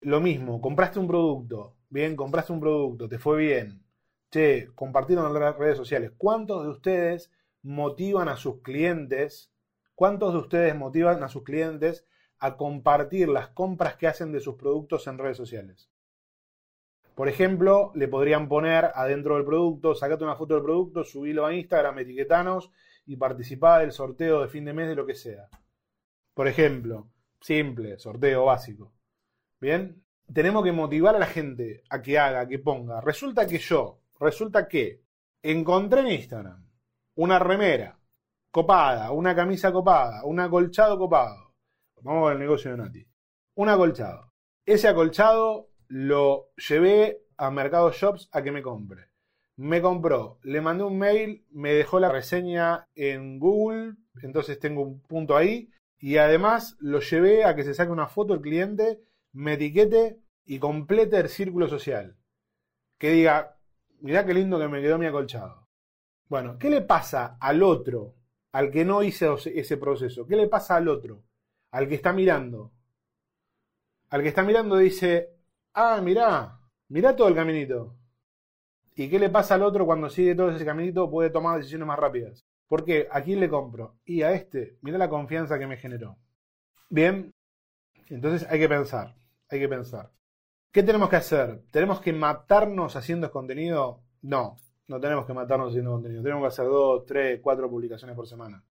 Lo 0.00 0.20
mismo, 0.20 0.60
compraste 0.60 0.98
un 0.98 1.08
producto, 1.08 1.76
bien, 1.88 2.16
compraste 2.16 2.52
un 2.52 2.60
producto, 2.60 3.08
te 3.08 3.18
fue 3.18 3.38
bien. 3.38 3.84
Che, 4.30 4.70
compartieron 4.74 5.26
en 5.26 5.40
las 5.40 5.56
redes 5.56 5.76
sociales. 5.76 6.12
¿Cuántos 6.16 6.64
de 6.64 6.70
ustedes 6.70 7.30
motivan 7.62 8.28
a 8.28 8.36
sus 8.36 8.60
clientes, 8.60 9.53
cuántos 9.94 10.32
de 10.32 10.40
ustedes 10.40 10.74
motivan 10.74 11.22
a 11.22 11.28
sus 11.28 11.44
clientes 11.44 12.06
a 12.38 12.56
compartir 12.56 13.28
las 13.28 13.48
compras 13.48 13.96
que 13.96 14.06
hacen 14.06 14.32
de 14.32 14.40
sus 14.40 14.56
productos 14.56 15.06
en 15.06 15.18
redes 15.18 15.36
sociales. 15.36 15.90
Por 17.14 17.28
ejemplo, 17.28 17.92
le 17.94 18.08
podrían 18.08 18.48
poner 18.48 18.90
adentro 18.94 19.36
del 19.36 19.44
producto, 19.44 19.94
sacate 19.94 20.24
una 20.24 20.36
foto 20.36 20.54
del 20.54 20.64
producto, 20.64 21.04
subilo 21.04 21.46
a 21.46 21.54
Instagram, 21.54 22.00
etiquetanos 22.00 22.70
y 23.06 23.16
participá 23.16 23.78
del 23.78 23.92
sorteo 23.92 24.42
de 24.42 24.48
fin 24.48 24.64
de 24.64 24.72
mes 24.72 24.88
de 24.88 24.96
lo 24.96 25.06
que 25.06 25.14
sea. 25.14 25.48
Por 26.34 26.48
ejemplo, 26.48 27.08
simple, 27.40 27.98
sorteo 27.98 28.46
básico. 28.46 28.92
Bien, 29.60 30.02
tenemos 30.32 30.64
que 30.64 30.72
motivar 30.72 31.14
a 31.14 31.20
la 31.20 31.26
gente 31.26 31.84
a 31.88 32.02
que 32.02 32.18
haga, 32.18 32.48
que 32.48 32.58
ponga. 32.58 33.00
Resulta 33.00 33.46
que 33.46 33.58
yo, 33.58 34.00
resulta 34.18 34.66
que 34.66 35.02
encontré 35.42 36.00
en 36.00 36.08
Instagram 36.08 36.68
una 37.14 37.38
remera 37.38 37.98
copada, 38.54 39.10
una 39.10 39.34
camisa 39.34 39.72
copada, 39.72 40.24
un 40.24 40.38
acolchado 40.38 40.96
copado. 40.96 41.56
Vamos 42.02 42.30
al 42.30 42.38
negocio 42.38 42.70
de 42.70 42.76
Nati. 42.76 43.04
Un 43.56 43.68
acolchado. 43.68 44.32
Ese 44.64 44.86
acolchado 44.86 45.70
lo 45.88 46.52
llevé 46.68 47.24
a 47.36 47.50
Mercado 47.50 47.90
Shops 47.90 48.28
a 48.30 48.44
que 48.44 48.52
me 48.52 48.62
compre. 48.62 49.10
Me 49.56 49.82
compró, 49.82 50.38
le 50.44 50.60
mandé 50.60 50.84
un 50.84 50.96
mail, 50.96 51.44
me 51.50 51.74
dejó 51.74 51.98
la 51.98 52.12
reseña 52.12 52.86
en 52.94 53.40
Google, 53.40 53.96
entonces 54.22 54.60
tengo 54.60 54.82
un 54.82 55.02
punto 55.02 55.36
ahí. 55.36 55.72
Y 55.98 56.18
además 56.18 56.76
lo 56.78 57.00
llevé 57.00 57.44
a 57.44 57.56
que 57.56 57.64
se 57.64 57.74
saque 57.74 57.90
una 57.90 58.06
foto 58.06 58.34
el 58.34 58.40
cliente, 58.40 59.00
me 59.32 59.54
etiquete 59.54 60.20
y 60.44 60.60
complete 60.60 61.16
el 61.16 61.28
círculo 61.28 61.66
social. 61.66 62.16
Que 63.00 63.10
diga, 63.10 63.58
mirá 63.98 64.24
qué 64.24 64.32
lindo 64.32 64.60
que 64.60 64.68
me 64.68 64.80
quedó 64.80 64.96
mi 64.96 65.06
acolchado. 65.06 65.66
Bueno, 66.28 66.56
¿qué 66.56 66.70
le 66.70 66.82
pasa 66.82 67.36
al 67.40 67.64
otro, 67.64 68.14
al 68.54 68.70
que 68.70 68.84
no 68.84 69.02
hizo 69.02 69.36
ese 69.36 69.76
proceso? 69.76 70.26
¿Qué 70.28 70.36
le 70.36 70.46
pasa 70.46 70.76
al 70.76 70.86
otro? 70.86 71.24
Al 71.72 71.88
que 71.88 71.96
está 71.96 72.12
mirando. 72.12 72.70
Al 74.10 74.22
que 74.22 74.28
está 74.28 74.44
mirando 74.44 74.76
dice, 74.76 75.30
ah, 75.72 76.00
mirá, 76.00 76.60
mirá 76.86 77.16
todo 77.16 77.26
el 77.26 77.34
caminito. 77.34 77.96
¿Y 78.94 79.10
qué 79.10 79.18
le 79.18 79.28
pasa 79.28 79.56
al 79.56 79.64
otro 79.64 79.84
cuando 79.86 80.08
sigue 80.08 80.36
todo 80.36 80.50
ese 80.50 80.64
caminito? 80.64 81.10
Puede 81.10 81.30
tomar 81.30 81.56
decisiones 81.58 81.88
más 81.88 81.98
rápidas. 81.98 82.46
¿Por 82.68 82.84
qué? 82.84 83.08
¿A 83.10 83.22
quién 83.22 83.40
le 83.40 83.48
compro? 83.48 83.96
Y 84.04 84.22
a 84.22 84.30
este, 84.30 84.78
mirá 84.82 84.98
la 84.98 85.10
confianza 85.10 85.58
que 85.58 85.66
me 85.66 85.76
generó. 85.76 86.16
Bien, 86.88 87.32
entonces 88.08 88.46
hay 88.48 88.60
que 88.60 88.68
pensar, 88.68 89.16
hay 89.48 89.58
que 89.58 89.68
pensar. 89.68 90.12
¿Qué 90.70 90.84
tenemos 90.84 91.08
que 91.08 91.16
hacer? 91.16 91.64
¿Tenemos 91.72 92.00
que 92.00 92.12
matarnos 92.12 92.94
haciendo 92.94 93.32
contenido? 93.32 94.04
No, 94.22 94.58
no 94.86 95.00
tenemos 95.00 95.26
que 95.26 95.32
matarnos 95.32 95.70
haciendo 95.70 95.92
contenido. 95.92 96.22
Tenemos 96.22 96.42
que 96.42 96.48
hacer 96.48 96.66
dos, 96.66 97.04
tres, 97.06 97.40
cuatro 97.42 97.68
publicaciones 97.70 98.14
por 98.14 98.26
semana. 98.26 98.62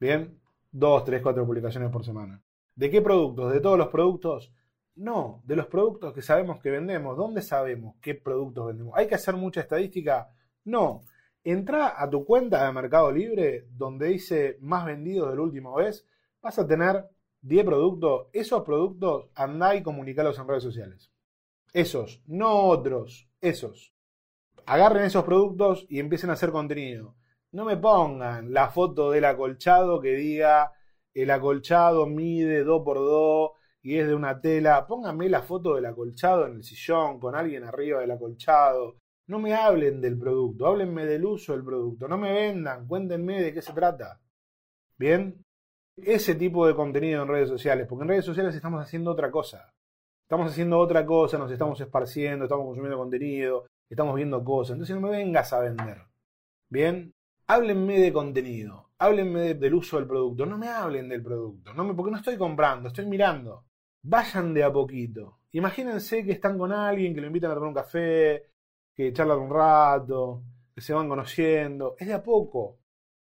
¿Bien? 0.00 0.40
Dos, 0.70 1.04
tres, 1.04 1.22
cuatro 1.22 1.44
publicaciones 1.46 1.90
por 1.90 2.04
semana. 2.04 2.42
¿De 2.74 2.90
qué 2.90 3.02
productos? 3.02 3.52
¿De 3.52 3.60
todos 3.60 3.78
los 3.78 3.88
productos? 3.88 4.52
No, 4.96 5.42
de 5.44 5.56
los 5.56 5.66
productos 5.66 6.12
que 6.12 6.22
sabemos 6.22 6.60
que 6.60 6.70
vendemos. 6.70 7.16
¿Dónde 7.16 7.42
sabemos 7.42 7.96
qué 8.00 8.14
productos 8.14 8.66
vendemos? 8.66 8.94
¿Hay 8.96 9.06
que 9.06 9.14
hacer 9.16 9.36
mucha 9.36 9.60
estadística? 9.60 10.30
No. 10.64 11.04
Entra 11.42 12.00
a 12.02 12.08
tu 12.08 12.24
cuenta 12.24 12.66
de 12.66 12.72
Mercado 12.72 13.12
Libre 13.12 13.66
donde 13.70 14.08
dice 14.08 14.56
más 14.60 14.86
vendidos 14.86 15.30
del 15.30 15.40
último 15.40 15.74
vez. 15.74 16.06
Vas 16.40 16.58
a 16.58 16.66
tener 16.66 17.06
10 17.42 17.64
productos. 17.66 18.28
Esos 18.32 18.62
productos 18.62 19.28
andá 19.34 19.74
y 19.76 19.82
comunicalos 19.82 20.38
en 20.38 20.48
redes 20.48 20.62
sociales. 20.62 21.10
Esos, 21.72 22.22
no 22.26 22.68
otros. 22.68 23.28
Esos 23.40 23.93
agarren 24.66 25.04
esos 25.04 25.24
productos 25.24 25.86
y 25.88 26.00
empiecen 26.00 26.30
a 26.30 26.34
hacer 26.34 26.50
contenido. 26.50 27.14
No 27.52 27.64
me 27.64 27.76
pongan 27.76 28.52
la 28.52 28.70
foto 28.70 29.10
del 29.10 29.24
acolchado 29.24 30.00
que 30.00 30.14
diga 30.14 30.72
el 31.14 31.30
acolchado 31.30 32.06
mide 32.06 32.66
2x2 32.66 33.52
y 33.82 33.98
es 33.98 34.08
de 34.08 34.14
una 34.14 34.40
tela. 34.40 34.86
Pónganme 34.86 35.28
la 35.28 35.42
foto 35.42 35.76
del 35.76 35.86
acolchado 35.86 36.46
en 36.46 36.54
el 36.56 36.64
sillón 36.64 37.20
con 37.20 37.36
alguien 37.36 37.64
arriba 37.64 38.00
del 38.00 38.10
acolchado. 38.10 38.96
No 39.28 39.38
me 39.38 39.54
hablen 39.54 40.00
del 40.00 40.18
producto, 40.18 40.66
háblenme 40.66 41.06
del 41.06 41.24
uso 41.24 41.52
del 41.52 41.64
producto. 41.64 42.08
No 42.08 42.18
me 42.18 42.32
vendan, 42.32 42.86
cuéntenme 42.86 43.40
de 43.40 43.54
qué 43.54 43.62
se 43.62 43.72
trata. 43.72 44.20
¿Bien? 44.98 45.44
Ese 45.96 46.34
tipo 46.34 46.66
de 46.66 46.74
contenido 46.74 47.22
en 47.22 47.28
redes 47.28 47.48
sociales, 47.48 47.86
porque 47.88 48.02
en 48.02 48.08
redes 48.08 48.24
sociales 48.24 48.54
estamos 48.54 48.82
haciendo 48.82 49.12
otra 49.12 49.30
cosa. 49.30 49.72
Estamos 50.24 50.50
haciendo 50.50 50.78
otra 50.78 51.06
cosa, 51.06 51.38
nos 51.38 51.50
estamos 51.52 51.80
esparciendo, 51.80 52.46
estamos 52.46 52.66
consumiendo 52.66 52.98
contenido, 52.98 53.66
estamos 53.90 54.14
viendo 54.16 54.42
cosas. 54.44 54.74
Entonces 54.74 54.96
no 54.96 55.02
me 55.02 55.10
vengas 55.16 55.52
a 55.52 55.60
vender. 55.60 55.98
Bien, 56.68 57.14
háblenme 57.46 57.98
de 58.00 58.12
contenido, 58.12 58.90
háblenme 58.98 59.40
de- 59.40 59.54
del 59.54 59.74
uso 59.74 59.96
del 59.98 60.06
producto, 60.08 60.46
no 60.46 60.58
me 60.58 60.68
hablen 60.68 61.08
del 61.08 61.22
producto, 61.22 61.72
no 61.74 61.84
me, 61.84 61.94
porque 61.94 62.10
no 62.12 62.18
estoy 62.18 62.36
comprando, 62.36 62.88
estoy 62.88 63.06
mirando. 63.06 63.64
Vayan 64.02 64.52
de 64.54 64.64
a 64.64 64.72
poquito. 64.72 65.38
Imagínense 65.52 66.24
que 66.24 66.32
están 66.32 66.58
con 66.58 66.72
alguien, 66.72 67.14
que 67.14 67.20
lo 67.20 67.26
invitan 67.28 67.50
a 67.50 67.54
tomar 67.54 67.68
un 67.68 67.74
café, 67.74 68.50
que 68.94 69.12
charlan 69.12 69.38
un 69.40 69.50
rato, 69.50 70.42
que 70.74 70.80
se 70.80 70.92
van 70.94 71.08
conociendo. 71.08 71.94
Es 71.98 72.08
de 72.08 72.14
a 72.14 72.22
poco. 72.22 72.78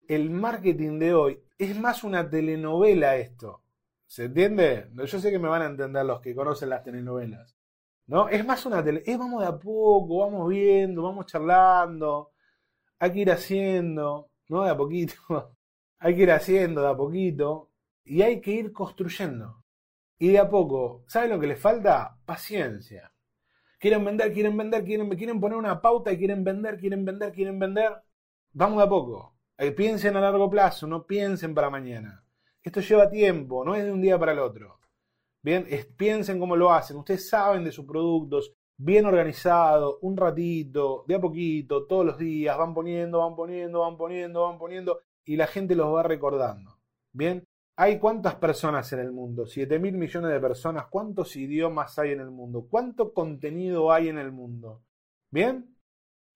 El 0.08 0.30
marketing 0.30 1.00
de 1.00 1.14
hoy 1.14 1.44
es 1.58 1.78
más 1.80 2.04
una 2.04 2.30
telenovela 2.30 3.16
esto. 3.18 3.64
¿Se 4.08 4.26
entiende? 4.26 4.90
Yo 4.94 5.08
sé 5.20 5.32
que 5.32 5.40
me 5.40 5.48
van 5.50 5.62
a 5.62 5.66
entender 5.68 6.06
los 6.06 6.22
que 6.22 6.36
conocen 6.36 6.70
las 6.70 6.84
telenovelas. 6.84 7.56
¿No? 8.12 8.28
Es 8.28 8.46
más 8.46 8.66
una 8.66 8.84
tele. 8.84 9.04
Es 9.06 9.18
vamos 9.18 9.42
de 9.42 9.48
a 9.48 9.58
poco, 9.58 10.20
vamos 10.20 10.50
viendo, 10.50 11.04
vamos 11.04 11.26
charlando. 11.28 12.32
Hay 13.00 13.14
que 13.14 13.20
ir 13.20 13.32
haciendo, 13.32 14.30
¿no? 14.50 14.64
De 14.64 14.70
a 14.70 14.76
poquito. 14.78 15.16
Hay 16.00 16.16
que 16.16 16.24
ir 16.24 16.32
haciendo 16.32 16.82
de 16.82 16.90
a 16.90 16.96
poquito. 16.98 17.70
Y 18.04 18.22
hay 18.24 18.42
que 18.42 18.52
ir 18.52 18.74
construyendo. 18.74 19.64
Y 20.20 20.30
de 20.30 20.40
a 20.40 20.50
poco, 20.50 21.04
¿saben 21.08 21.30
lo 21.30 21.40
que 21.40 21.48
les 21.48 21.60
falta? 21.60 22.18
Paciencia. 22.26 23.14
Quieren 23.80 24.04
vender, 24.04 24.34
quieren 24.34 24.58
vender, 24.58 24.84
quieren, 24.84 25.10
quieren 25.12 25.40
poner 25.40 25.58
una 25.58 25.82
pauta 25.82 26.12
y 26.12 26.18
quieren 26.18 26.44
vender, 26.44 26.78
quieren 26.78 27.06
vender, 27.06 27.32
quieren 27.32 27.60
vender. 27.60 27.94
Vamos 28.54 28.80
de 28.80 28.84
a 28.84 28.90
poco. 28.90 29.36
Eh, 29.58 29.72
Piensen 29.72 30.18
a 30.18 30.22
largo 30.22 30.50
plazo, 30.50 30.86
no 30.88 31.06
piensen 31.06 31.54
para 31.56 31.70
mañana. 31.70 32.26
Esto 32.62 32.82
lleva 32.82 33.10
tiempo, 33.10 33.64
no 33.64 33.76
es 33.76 33.86
de 33.86 33.92
un 33.92 34.02
día 34.02 34.20
para 34.20 34.34
el 34.34 34.40
otro. 34.40 34.81
Bien, 35.44 35.66
piensen 35.98 36.40
cómo 36.40 36.56
lo 36.56 36.72
hacen. 36.72 36.98
Ustedes 36.98 37.28
saben 37.28 37.64
de 37.64 37.72
sus 37.72 37.86
productos, 37.86 38.54
bien 38.78 39.06
organizado, 39.06 39.98
un 40.02 40.16
ratito, 40.18 41.04
de 41.08 41.16
a 41.16 41.22
poquito, 41.22 41.86
todos 41.88 42.06
los 42.06 42.18
días, 42.18 42.58
van 42.58 42.74
poniendo, 42.74 43.20
van 43.20 43.36
poniendo, 43.36 43.80
van 43.82 43.98
poniendo, 43.98 44.44
van 44.44 44.58
poniendo, 44.60 45.02
y 45.26 45.36
la 45.36 45.48
gente 45.48 45.76
los 45.76 45.94
va 45.94 46.04
recordando. 46.04 46.78
Bien, 47.14 47.44
¿hay 47.76 48.00
cuántas 48.00 48.36
personas 48.36 48.92
en 48.94 49.00
el 49.00 49.12
mundo? 49.12 49.46
7 49.46 49.80
mil 49.80 49.98
millones 49.98 50.32
de 50.32 50.40
personas. 50.40 50.88
¿Cuántos 50.90 51.36
idiomas 51.36 51.98
hay 52.00 52.12
en 52.12 52.22
el 52.22 52.32
mundo? 52.32 52.68
¿Cuánto 52.70 53.14
contenido 53.14 53.92
hay 53.92 54.10
en 54.10 54.18
el 54.18 54.32
mundo? 54.32 54.84
Bien, 55.32 55.76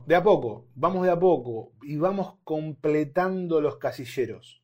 de 0.06 0.15
a 0.15 0.24
poco, 0.24 0.68
vamos 0.76 1.04
de 1.04 1.12
a 1.12 1.20
poco 1.20 1.74
y 1.84 1.98
vamos 1.98 2.38
completando 2.44 3.62
los 3.62 3.78
casilleros. 3.78 4.63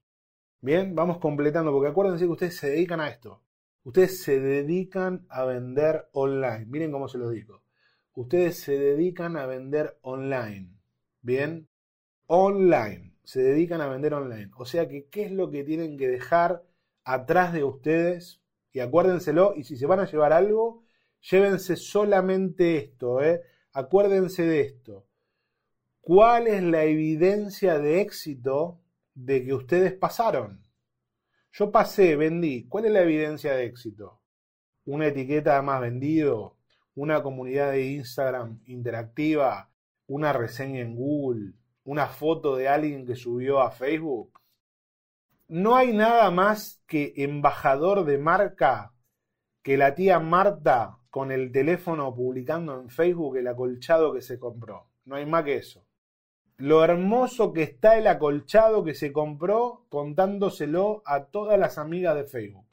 Bien, 0.61 0.93
vamos 0.93 1.17
completando, 1.17 1.71
porque 1.71 1.89
acuérdense 1.89 2.25
que 2.25 2.31
ustedes 2.31 2.57
se 2.57 2.69
dedican 2.69 2.99
a 2.99 3.09
esto. 3.09 3.41
Ustedes 3.83 4.21
se 4.21 4.39
dedican 4.39 5.25
a 5.29 5.43
vender 5.45 6.07
online. 6.11 6.65
Miren 6.67 6.91
cómo 6.91 7.07
se 7.07 7.17
lo 7.17 7.29
digo. 7.29 7.63
Ustedes 8.13 8.59
se 8.59 8.77
dedican 8.77 9.37
a 9.37 9.45
vender 9.45 9.97
online. 10.01 10.69
Bien, 11.21 11.67
online. 12.27 13.15
Se 13.23 13.41
dedican 13.41 13.81
a 13.81 13.87
vender 13.87 14.13
online. 14.13 14.51
O 14.57 14.65
sea 14.65 14.87
que, 14.87 15.07
¿qué 15.07 15.23
es 15.23 15.31
lo 15.31 15.49
que 15.49 15.63
tienen 15.63 15.97
que 15.97 16.07
dejar 16.07 16.63
atrás 17.03 17.53
de 17.53 17.63
ustedes? 17.63 18.41
Y 18.71 18.79
acuérdenselo, 18.79 19.53
y 19.55 19.63
si 19.63 19.75
se 19.77 19.85
van 19.85 19.99
a 19.99 20.05
llevar 20.05 20.31
algo, 20.31 20.83
llévense 21.21 21.75
solamente 21.75 22.77
esto, 22.77 23.21
¿eh? 23.23 23.41
Acuérdense 23.73 24.43
de 24.43 24.61
esto. 24.61 25.07
¿Cuál 26.01 26.47
es 26.47 26.61
la 26.63 26.83
evidencia 26.83 27.79
de 27.79 28.01
éxito 28.01 28.79
de 29.13 29.43
que 29.45 29.53
ustedes 29.53 29.93
pasaron? 29.93 30.63
Yo 31.53 31.71
pasé, 31.71 32.15
vendí. 32.15 32.67
¿Cuál 32.67 32.85
es 32.85 32.91
la 32.91 33.01
evidencia 33.01 33.53
de 33.53 33.65
éxito? 33.65 34.21
Una 34.85 35.07
etiqueta 35.07 35.61
más 35.61 35.81
vendido, 35.81 36.57
una 36.95 37.21
comunidad 37.21 37.71
de 37.71 37.85
Instagram 37.91 38.61
interactiva, 38.65 39.69
una 40.07 40.33
reseña 40.33 40.79
en 40.81 40.95
Google, 40.95 41.53
una 41.83 42.07
foto 42.07 42.55
de 42.55 42.69
alguien 42.69 43.05
que 43.05 43.15
subió 43.15 43.61
a 43.61 43.71
Facebook. 43.71 44.39
No 45.49 45.75
hay 45.75 45.93
nada 45.93 46.31
más 46.31 46.81
que 46.87 47.13
embajador 47.17 48.05
de 48.05 48.17
marca 48.17 48.93
que 49.61 49.77
la 49.77 49.93
tía 49.93 50.19
Marta 50.19 50.97
con 51.09 51.31
el 51.31 51.51
teléfono 51.51 52.15
publicando 52.15 52.79
en 52.79 52.89
Facebook 52.89 53.37
el 53.37 53.47
acolchado 53.47 54.13
que 54.13 54.21
se 54.21 54.39
compró. 54.39 54.89
No 55.03 55.15
hay 55.17 55.25
más 55.25 55.43
que 55.43 55.57
eso. 55.57 55.85
Lo 56.61 56.83
hermoso 56.83 57.53
que 57.53 57.63
está 57.63 57.97
el 57.97 58.05
acolchado 58.05 58.83
que 58.83 58.93
se 58.93 59.11
compró 59.11 59.87
contándoselo 59.89 61.01
a 61.07 61.25
todas 61.25 61.57
las 61.57 61.79
amigas 61.79 62.15
de 62.15 62.25
Facebook. 62.25 62.67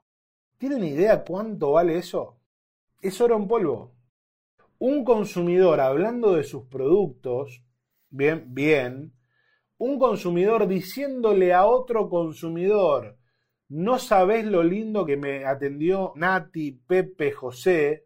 ¿Tienen 0.59 0.85
idea 0.85 1.25
cuánto 1.25 1.73
vale 1.73 1.97
eso? 1.97 2.37
Es 3.01 3.19
oro 3.23 3.37
en 3.37 3.49
polvo. 3.49 3.95
Un 4.79 5.07
consumidor 5.07 5.81
hablando 5.81 6.35
de 6.35 6.45
sus 6.45 6.65
productos, 6.65 7.65
bien, 8.11 8.53
bien, 8.53 9.15
un 9.79 9.99
consumidor 9.99 10.69
diciéndole 10.69 11.55
a 11.55 11.65
otro 11.65 12.11
consumidor, 12.11 13.17
no 13.71 13.99
sabés 13.99 14.45
lo 14.45 14.63
lindo 14.63 15.07
que 15.07 15.17
me 15.17 15.47
atendió 15.47 16.13
Nati, 16.15 16.73
Pepe, 16.73 17.33
José, 17.33 18.05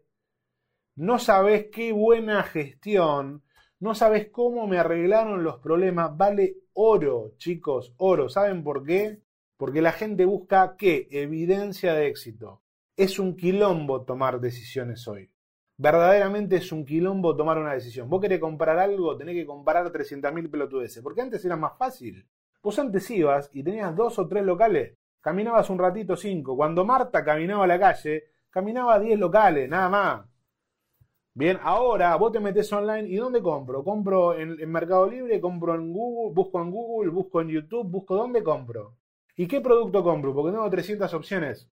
no 0.95 1.19
sabés 1.19 1.67
qué 1.73 1.91
buena 1.91 2.41
gestión, 2.43 3.42
no 3.83 3.93
sabés 3.95 4.29
cómo 4.29 4.65
me 4.65 4.77
arreglaron 4.77 5.43
los 5.43 5.59
problemas, 5.59 6.15
vale 6.15 6.55
oro, 6.71 7.33
chicos, 7.35 7.93
oro. 7.97 8.29
¿Saben 8.29 8.63
por 8.63 8.85
qué? 8.85 9.19
Porque 9.57 9.81
la 9.81 9.91
gente 9.91 10.23
busca 10.23 10.77
qué? 10.77 11.09
Evidencia 11.11 11.93
de 11.93 12.07
éxito. 12.07 12.61
Es 12.95 13.19
un 13.19 13.35
quilombo 13.35 14.05
tomar 14.05 14.39
decisiones 14.39 15.05
hoy. 15.09 15.29
Verdaderamente 15.75 16.55
es 16.55 16.71
un 16.71 16.85
quilombo 16.85 17.35
tomar 17.35 17.57
una 17.57 17.73
decisión. 17.73 18.09
Vos 18.09 18.21
querés 18.21 18.39
comprar 18.39 18.79
algo, 18.79 19.17
tenés 19.17 19.35
que 19.35 19.45
comparar 19.45 19.91
300.000 19.91 20.49
pelotudeces. 20.49 21.03
Porque 21.03 21.19
antes 21.19 21.43
era 21.43 21.57
más 21.57 21.77
fácil. 21.77 22.25
Vos 22.61 22.79
antes 22.79 23.11
ibas 23.11 23.49
y 23.51 23.63
tenías 23.63 23.93
dos 23.93 24.17
o 24.17 24.29
tres 24.29 24.45
locales. 24.45 24.93
Caminabas 25.19 25.69
un 25.69 25.79
ratito 25.79 26.15
cinco. 26.15 26.55
Cuando 26.55 26.85
Marta 26.85 27.21
caminaba 27.25 27.65
a 27.65 27.67
la 27.67 27.77
calle, 27.77 28.31
caminaba 28.49 28.97
10 28.97 29.19
locales, 29.19 29.67
nada 29.67 29.89
más. 29.89 30.25
Bien, 31.35 31.59
ahora 31.63 32.15
vos 32.15 32.31
te 32.31 32.39
metes 32.39 32.71
online 32.71 33.09
y 33.09 33.15
¿dónde 33.15 33.41
compro? 33.41 33.83
Compro 33.83 34.37
en, 34.37 34.59
en 34.59 34.71
Mercado 34.71 35.09
Libre, 35.09 35.41
compro 35.41 35.73
en 35.73 35.91
Google, 35.91 36.33
busco 36.35 36.61
en 36.61 36.69
Google, 36.69 37.09
busco 37.09 37.41
en 37.41 37.49
YouTube, 37.49 37.89
busco 37.89 38.15
dónde 38.15 38.43
compro. 38.43 38.97
¿Y 39.35 39.47
qué 39.47 39.59
producto 39.59 40.03
compro? 40.03 40.33
Porque 40.35 40.51
tengo 40.51 40.69
300 40.69 41.11
opciones. 41.15 41.71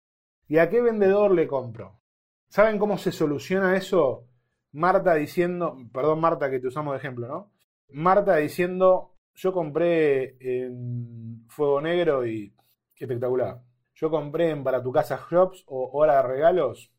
¿Y 0.47 0.59
a 0.59 0.69
qué 0.69 0.81
vendedor 0.81 1.31
le 1.31 1.45
compro? 1.45 1.99
¿Saben 2.47 2.79
cómo 2.79 2.97
se 2.97 3.11
soluciona 3.11 3.75
eso? 3.75 4.27
Marta 4.71 5.15
diciendo, 5.15 5.77
perdón 5.93 6.21
Marta 6.21 6.49
que 6.49 6.59
te 6.59 6.67
usamos 6.67 6.93
de 6.93 6.99
ejemplo, 6.99 7.27
¿no? 7.27 7.51
Marta 7.89 8.37
diciendo, 8.37 9.15
yo 9.35 9.51
compré 9.51 10.37
en 10.39 11.45
Fuego 11.49 11.81
Negro 11.81 12.25
y 12.25 12.53
espectacular. 12.95 13.61
Yo 13.93 14.09
compré 14.09 14.51
en 14.51 14.63
Para 14.63 14.81
tu 14.81 14.93
casa 14.93 15.19
Shops 15.29 15.65
o 15.67 15.89
Hora 15.91 16.21
de 16.21 16.29
Regalos 16.29 16.93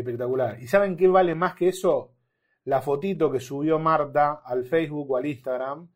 espectacular. 0.00 0.60
¿Y 0.60 0.66
saben 0.66 0.96
qué 0.96 1.08
vale 1.08 1.34
más 1.34 1.54
que 1.54 1.68
eso? 1.68 2.14
La 2.64 2.82
fotito 2.82 3.30
que 3.30 3.40
subió 3.40 3.78
Marta 3.78 4.42
al 4.44 4.64
Facebook 4.64 5.10
o 5.10 5.16
al 5.16 5.26
Instagram 5.26 5.88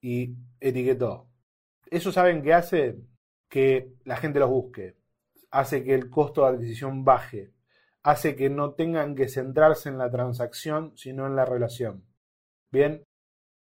y 0.00 0.34
etiquetó. 0.60 1.28
Eso 1.90 2.12
saben 2.12 2.42
qué 2.42 2.54
hace 2.54 2.98
que 3.48 3.94
la 4.04 4.16
gente 4.16 4.38
los 4.38 4.50
busque. 4.50 4.96
Hace 5.50 5.82
que 5.82 5.94
el 5.94 6.08
costo 6.08 6.42
de 6.42 6.56
adquisición 6.56 7.04
baje. 7.04 7.52
Hace 8.02 8.36
que 8.36 8.48
no 8.48 8.74
tengan 8.74 9.14
que 9.14 9.28
centrarse 9.28 9.88
en 9.88 9.98
la 9.98 10.10
transacción, 10.10 10.96
sino 10.96 11.26
en 11.26 11.36
la 11.36 11.44
relación. 11.44 12.04
Bien, 12.70 13.02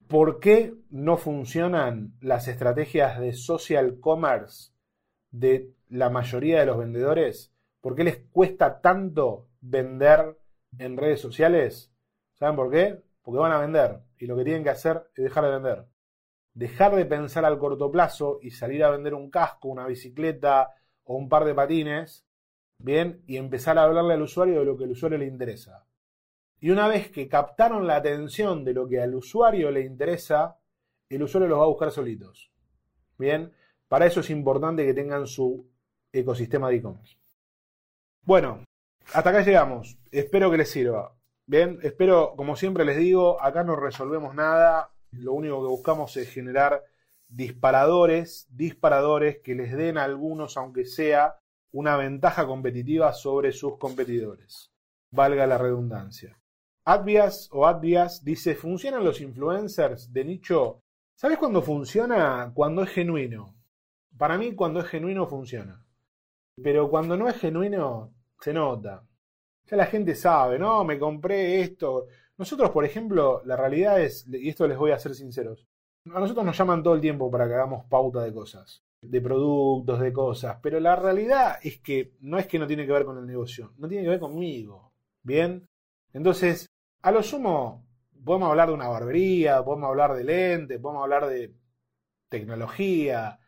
¿por 0.08 0.40
qué 0.40 0.74
no 0.90 1.18
funcionan 1.18 2.18
las 2.20 2.48
estrategias 2.48 3.20
de 3.20 3.34
social 3.34 4.00
commerce 4.00 4.72
de 5.32 5.72
la 5.90 6.10
mayoría 6.10 6.60
de 6.60 6.66
los 6.66 6.78
vendedores? 6.78 7.54
¿Por 7.80 7.96
qué 7.96 8.04
les 8.04 8.18
cuesta 8.32 8.82
tanto 8.82 9.47
vender 9.62 10.38
en 10.78 10.98
redes 10.98 11.22
sociales? 11.22 11.92
¿Saben 12.34 12.56
por 12.56 12.72
qué? 12.72 13.02
Porque 13.22 13.40
van 13.40 13.52
a 13.52 13.60
vender 13.60 14.02
y 14.18 14.26
lo 14.26 14.36
que 14.36 14.44
tienen 14.44 14.64
que 14.64 14.70
hacer 14.70 15.10
es 15.16 15.24
dejar 15.24 15.46
de 15.46 15.52
vender. 15.52 15.86
Dejar 16.54 16.96
de 16.96 17.06
pensar 17.06 17.46
al 17.46 17.60
corto 17.60 17.92
plazo 17.92 18.40
y 18.42 18.52
salir 18.52 18.84
a 18.84 18.90
vender 18.90 19.14
un 19.14 19.30
casco, 19.30 19.68
una 19.68 19.86
bicicleta 19.86 20.74
o 21.04 21.16
un 21.16 21.30
par 21.30 21.46
de 21.46 21.54
patines, 21.54 22.26
bien, 22.80 23.24
y 23.28 23.38
empezar 23.38 23.78
a 23.78 23.84
hablarle 23.84 24.16
al 24.16 24.22
usuario 24.24 24.60
de 24.60 24.66
lo 24.66 24.78
que 24.78 24.86
al 24.86 24.92
usuario 24.92 25.18
le 25.18 25.26
interesa. 25.26 25.86
Y 26.60 26.72
una 26.72 26.88
vez 26.88 27.12
que 27.12 27.28
captaron 27.28 27.86
la 27.86 27.98
atención 27.98 28.64
de 28.64 28.74
lo 28.74 28.88
que 28.88 29.00
al 29.00 29.14
usuario 29.14 29.70
le 29.70 29.82
interesa, 29.82 30.58
el 31.10 31.24
usuario 31.24 31.48
los 31.48 31.60
va 31.60 31.64
a 31.64 31.68
buscar 31.68 31.92
solitos. 31.92 32.52
Bien, 33.18 33.54
para 33.88 34.08
eso 34.08 34.22
es 34.22 34.30
importante 34.32 34.86
que 34.86 34.94
tengan 34.94 35.28
su 35.28 35.70
ecosistema 36.12 36.70
de 36.70 36.78
e-commerce. 36.78 37.18
Bueno, 38.24 38.64
hasta 39.14 39.30
acá 39.30 39.42
llegamos. 39.42 39.98
Espero 40.12 40.52
que 40.52 40.58
les 40.58 40.70
sirva. 40.70 41.14
Bien, 41.46 41.80
espero, 41.82 42.34
como 42.36 42.56
siempre 42.56 42.86
les 42.86 42.98
digo, 42.98 43.42
acá 43.42 43.64
no 43.64 43.76
resolvemos 43.76 44.36
nada. 44.36 44.92
Lo 45.12 45.34
único 45.34 45.62
que 45.62 45.70
buscamos 45.70 46.16
es 46.18 46.30
generar 46.30 46.84
disparadores, 47.28 48.48
disparadores 48.50 49.40
que 49.40 49.56
les 49.56 49.76
den 49.76 49.98
a 49.98 50.04
algunos, 50.04 50.58
aunque 50.58 50.86
sea, 50.86 51.40
una 51.72 51.96
ventaja 51.98 52.46
competitiva 52.46 53.14
sobre 53.14 53.52
sus 53.52 53.78
competidores. 53.78 54.72
Valga 55.12 55.48
la 55.48 55.58
redundancia. 55.58 56.38
Advias 56.86 57.50
o 57.52 57.66
Advias 57.68 58.24
dice, 58.24 58.56
¿funcionan 58.56 59.04
los 59.04 59.22
influencers 59.22 60.12
de 60.14 60.26
nicho 60.26 60.82
¿Sabes 61.18 61.40
cuándo 61.40 61.64
funciona? 61.64 62.52
Cuando 62.54 62.84
es 62.84 62.92
genuino. 62.92 63.56
Para 64.20 64.38
mí, 64.38 64.54
cuando 64.54 64.82
es 64.82 64.86
genuino, 64.86 65.26
funciona. 65.26 65.84
Pero 66.62 66.92
cuando 66.92 67.18
no 67.18 67.28
es 67.28 67.38
genuino, 67.38 68.14
se 68.40 68.54
nota. 68.54 69.04
Ya 69.70 69.78
la 69.78 69.86
gente 69.86 70.16
sabe, 70.16 70.58
no, 70.58 70.84
me 70.84 70.98
compré 70.98 71.62
esto. 71.62 72.08
Nosotros, 72.38 72.72
por 72.72 72.86
ejemplo, 72.86 73.42
la 73.46 73.56
realidad 73.56 74.02
es, 74.02 74.26
y 74.28 74.50
esto 74.50 74.68
les 74.68 74.78
voy 74.78 74.92
a 74.92 75.00
ser 75.00 75.16
sinceros, 75.16 75.68
a 76.14 76.20
nosotros 76.20 76.46
nos 76.46 76.58
llaman 76.58 76.84
todo 76.84 76.96
el 76.96 77.02
tiempo 77.02 77.30
para 77.30 77.48
que 77.48 77.54
hagamos 77.54 77.86
pauta 77.86 78.24
de 78.24 78.34
cosas, 78.34 78.84
de 79.02 79.22
productos, 79.22 80.00
de 80.00 80.14
cosas, 80.14 80.58
pero 80.62 80.80
la 80.80 80.96
realidad 80.96 81.58
es 81.62 81.80
que 81.80 82.14
no 82.22 82.38
es 82.38 82.48
que 82.48 82.60
no 82.60 82.68
tiene 82.68 82.86
que 82.86 82.94
ver 82.94 83.06
con 83.06 83.18
el 83.18 83.26
negocio, 83.26 83.74
no 83.78 83.88
tiene 83.88 84.04
que 84.04 84.10
ver 84.12 84.20
conmigo. 84.20 84.94
¿Bien? 85.24 85.68
Entonces, 86.14 86.70
a 87.02 87.12
lo 87.12 87.22
sumo, 87.22 87.86
podemos 88.24 88.50
hablar 88.50 88.70
de 88.70 88.76
una 88.76 88.88
barbería, 88.88 89.64
podemos 89.64 89.90
hablar 89.90 90.14
de 90.16 90.24
lente, 90.24 90.80
podemos 90.80 91.04
hablar 91.04 91.28
de 91.28 91.54
tecnología, 92.30 93.40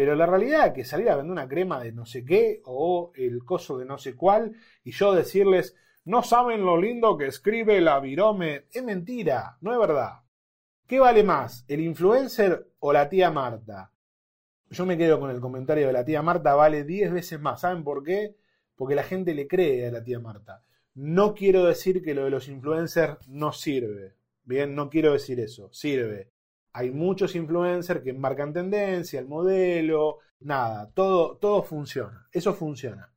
pero 0.00 0.14
la 0.14 0.24
realidad 0.24 0.68
es 0.68 0.72
que 0.72 0.84
salir 0.86 1.10
a 1.10 1.16
vender 1.16 1.30
una 1.30 1.46
crema 1.46 1.78
de 1.78 1.92
no 1.92 2.06
sé 2.06 2.24
qué 2.24 2.62
o 2.64 3.12
el 3.14 3.44
coso 3.44 3.76
de 3.76 3.84
no 3.84 3.98
sé 3.98 4.16
cuál 4.16 4.56
y 4.82 4.92
yo 4.92 5.12
decirles, 5.12 5.76
no 6.06 6.22
saben 6.22 6.64
lo 6.64 6.80
lindo 6.80 7.18
que 7.18 7.26
escribe 7.26 7.82
la 7.82 8.00
virome, 8.00 8.64
es 8.72 8.82
mentira, 8.82 9.58
no 9.60 9.74
es 9.74 9.78
verdad. 9.78 10.22
¿Qué 10.86 10.98
vale 10.98 11.22
más, 11.22 11.66
el 11.68 11.80
influencer 11.82 12.72
o 12.78 12.94
la 12.94 13.10
tía 13.10 13.30
Marta? 13.30 13.92
Yo 14.70 14.86
me 14.86 14.96
quedo 14.96 15.20
con 15.20 15.30
el 15.32 15.38
comentario 15.38 15.88
de 15.88 15.92
la 15.92 16.06
tía 16.06 16.22
Marta, 16.22 16.54
vale 16.54 16.84
10 16.84 17.12
veces 17.12 17.38
más. 17.38 17.60
¿Saben 17.60 17.84
por 17.84 18.02
qué? 18.02 18.38
Porque 18.76 18.94
la 18.94 19.02
gente 19.02 19.34
le 19.34 19.46
cree 19.46 19.86
a 19.86 19.90
la 19.90 20.02
tía 20.02 20.18
Marta. 20.18 20.64
No 20.94 21.34
quiero 21.34 21.66
decir 21.66 22.02
que 22.02 22.14
lo 22.14 22.24
de 22.24 22.30
los 22.30 22.48
influencers 22.48 23.18
no 23.28 23.52
sirve. 23.52 24.14
Bien, 24.44 24.74
no 24.74 24.88
quiero 24.88 25.12
decir 25.12 25.40
eso. 25.40 25.70
Sirve. 25.74 26.30
Hay 26.72 26.90
muchos 26.90 27.34
influencers 27.34 28.02
que 28.02 28.12
marcan 28.12 28.52
tendencia, 28.52 29.18
el 29.18 29.26
modelo, 29.26 30.18
nada, 30.40 30.90
todo, 30.92 31.36
todo 31.36 31.62
funciona. 31.62 32.28
Eso 32.32 32.54
funciona. 32.54 33.12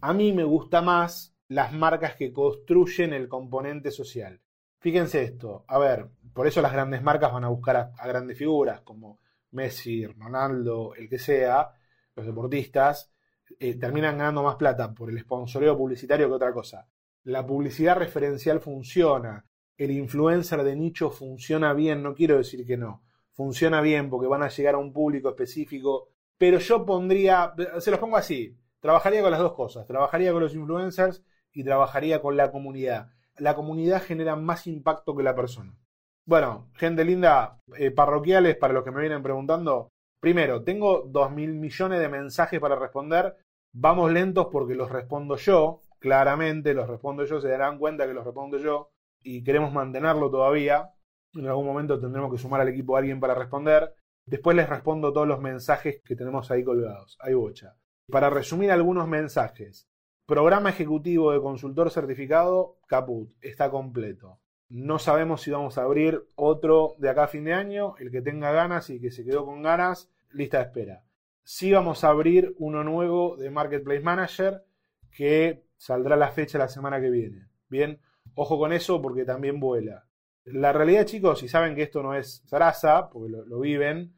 A 0.00 0.12
mí 0.12 0.32
me 0.32 0.44
gusta 0.44 0.82
más 0.82 1.34
las 1.48 1.72
marcas 1.72 2.14
que 2.16 2.32
construyen 2.32 3.12
el 3.12 3.28
componente 3.28 3.90
social. 3.90 4.40
Fíjense 4.80 5.24
esto, 5.24 5.64
a 5.66 5.78
ver, 5.78 6.08
por 6.32 6.46
eso 6.46 6.62
las 6.62 6.72
grandes 6.72 7.02
marcas 7.02 7.32
van 7.32 7.44
a 7.44 7.48
buscar 7.48 7.76
a, 7.76 8.06
grandes 8.06 8.38
figuras 8.38 8.82
como 8.82 9.18
Messi, 9.50 10.06
Ronaldo, 10.06 10.94
el 10.94 11.08
que 11.08 11.18
sea, 11.18 11.72
los 12.14 12.26
deportistas, 12.26 13.10
eh, 13.58 13.74
terminan 13.76 14.18
ganando 14.18 14.42
más 14.42 14.56
plata 14.56 14.94
por 14.94 15.10
el 15.10 15.18
sponsoreo 15.18 15.76
publicitario 15.76 16.28
que 16.28 16.34
otra 16.34 16.52
cosa. 16.52 16.86
La 17.24 17.44
publicidad 17.44 17.96
referencial 17.96 18.60
funciona, 18.60 19.44
el 19.78 19.92
influencer 19.92 20.64
de 20.64 20.76
nicho 20.76 21.10
funciona 21.10 21.72
bien, 21.72 22.02
no 22.02 22.14
quiero 22.14 22.36
decir 22.36 22.66
que 22.66 22.76
no, 22.76 23.02
funciona 23.32 23.80
bien 23.80 24.10
porque 24.10 24.26
van 24.26 24.42
a 24.42 24.48
llegar 24.48 24.74
a 24.74 24.78
un 24.78 24.92
público 24.92 25.28
específico, 25.30 26.08
pero 26.36 26.58
yo 26.58 26.84
pondría, 26.84 27.54
se 27.78 27.92
los 27.92 28.00
pongo 28.00 28.16
así, 28.16 28.58
trabajaría 28.80 29.22
con 29.22 29.30
las 29.30 29.40
dos 29.40 29.54
cosas, 29.54 29.86
trabajaría 29.86 30.32
con 30.32 30.42
los 30.42 30.54
influencers 30.54 31.24
y 31.52 31.62
trabajaría 31.62 32.20
con 32.20 32.36
la 32.36 32.50
comunidad. 32.50 33.10
La 33.36 33.54
comunidad 33.54 34.02
genera 34.02 34.34
más 34.34 34.66
impacto 34.66 35.14
que 35.14 35.22
la 35.22 35.36
persona. 35.36 35.78
Bueno, 36.24 36.68
gente 36.74 37.04
linda, 37.04 37.60
eh, 37.78 37.92
parroquiales, 37.92 38.56
para 38.56 38.74
los 38.74 38.82
que 38.82 38.90
me 38.90 39.00
vienen 39.00 39.22
preguntando, 39.22 39.88
primero, 40.20 40.64
tengo 40.64 41.02
dos 41.02 41.30
mil 41.30 41.54
millones 41.54 42.00
de 42.00 42.08
mensajes 42.08 42.58
para 42.58 42.74
responder, 42.76 43.36
vamos 43.72 44.10
lentos 44.10 44.48
porque 44.50 44.74
los 44.74 44.90
respondo 44.90 45.36
yo, 45.36 45.80
claramente 46.00 46.74
los 46.74 46.88
respondo 46.88 47.24
yo, 47.24 47.40
se 47.40 47.48
darán 47.48 47.78
cuenta 47.78 48.06
que 48.06 48.14
los 48.14 48.24
respondo 48.24 48.58
yo 48.58 48.90
y 49.22 49.42
queremos 49.42 49.72
mantenerlo 49.72 50.30
todavía. 50.30 50.90
En 51.34 51.46
algún 51.46 51.66
momento 51.66 52.00
tendremos 52.00 52.32
que 52.32 52.38
sumar 52.38 52.60
al 52.60 52.68
equipo 52.68 52.96
a 52.96 53.00
alguien 53.00 53.20
para 53.20 53.34
responder. 53.34 53.94
Después 54.26 54.56
les 54.56 54.68
respondo 54.68 55.12
todos 55.12 55.26
los 55.26 55.40
mensajes 55.40 56.02
que 56.04 56.16
tenemos 56.16 56.50
ahí 56.50 56.64
colgados. 56.64 57.16
Hay 57.20 57.34
bocha. 57.34 57.76
Para 58.10 58.30
resumir 58.30 58.70
algunos 58.70 59.08
mensajes. 59.08 59.88
Programa 60.26 60.70
ejecutivo 60.70 61.32
de 61.32 61.40
consultor 61.40 61.90
certificado, 61.90 62.76
caput, 62.86 63.30
está 63.40 63.70
completo. 63.70 64.40
No 64.68 64.98
sabemos 64.98 65.40
si 65.40 65.50
vamos 65.50 65.78
a 65.78 65.82
abrir 65.82 66.26
otro 66.34 66.94
de 66.98 67.08
acá 67.08 67.24
a 67.24 67.28
fin 67.28 67.44
de 67.44 67.54
año. 67.54 67.94
El 67.98 68.10
que 68.10 68.20
tenga 68.20 68.52
ganas 68.52 68.90
y 68.90 69.00
que 69.00 69.10
se 69.10 69.24
quedó 69.24 69.46
con 69.46 69.62
ganas, 69.62 70.10
lista 70.30 70.58
de 70.58 70.64
espera. 70.64 71.04
Sí 71.42 71.72
vamos 71.72 72.04
a 72.04 72.10
abrir 72.10 72.54
uno 72.58 72.84
nuevo 72.84 73.36
de 73.38 73.50
Marketplace 73.50 74.00
Manager 74.00 74.64
que 75.10 75.64
saldrá 75.78 76.16
la 76.16 76.28
fecha 76.28 76.58
la 76.58 76.68
semana 76.68 77.00
que 77.00 77.08
viene. 77.08 77.46
Bien, 77.70 77.98
ojo 78.38 78.58
con 78.58 78.72
eso 78.72 79.02
porque 79.02 79.24
también 79.24 79.58
vuela. 79.58 80.06
La 80.44 80.72
realidad, 80.72 81.04
chicos, 81.04 81.40
si 81.40 81.48
saben 81.48 81.74
que 81.74 81.82
esto 81.82 82.02
no 82.02 82.14
es 82.14 82.42
zaraza, 82.46 83.10
porque 83.10 83.30
lo, 83.30 83.44
lo 83.44 83.60
viven, 83.60 84.14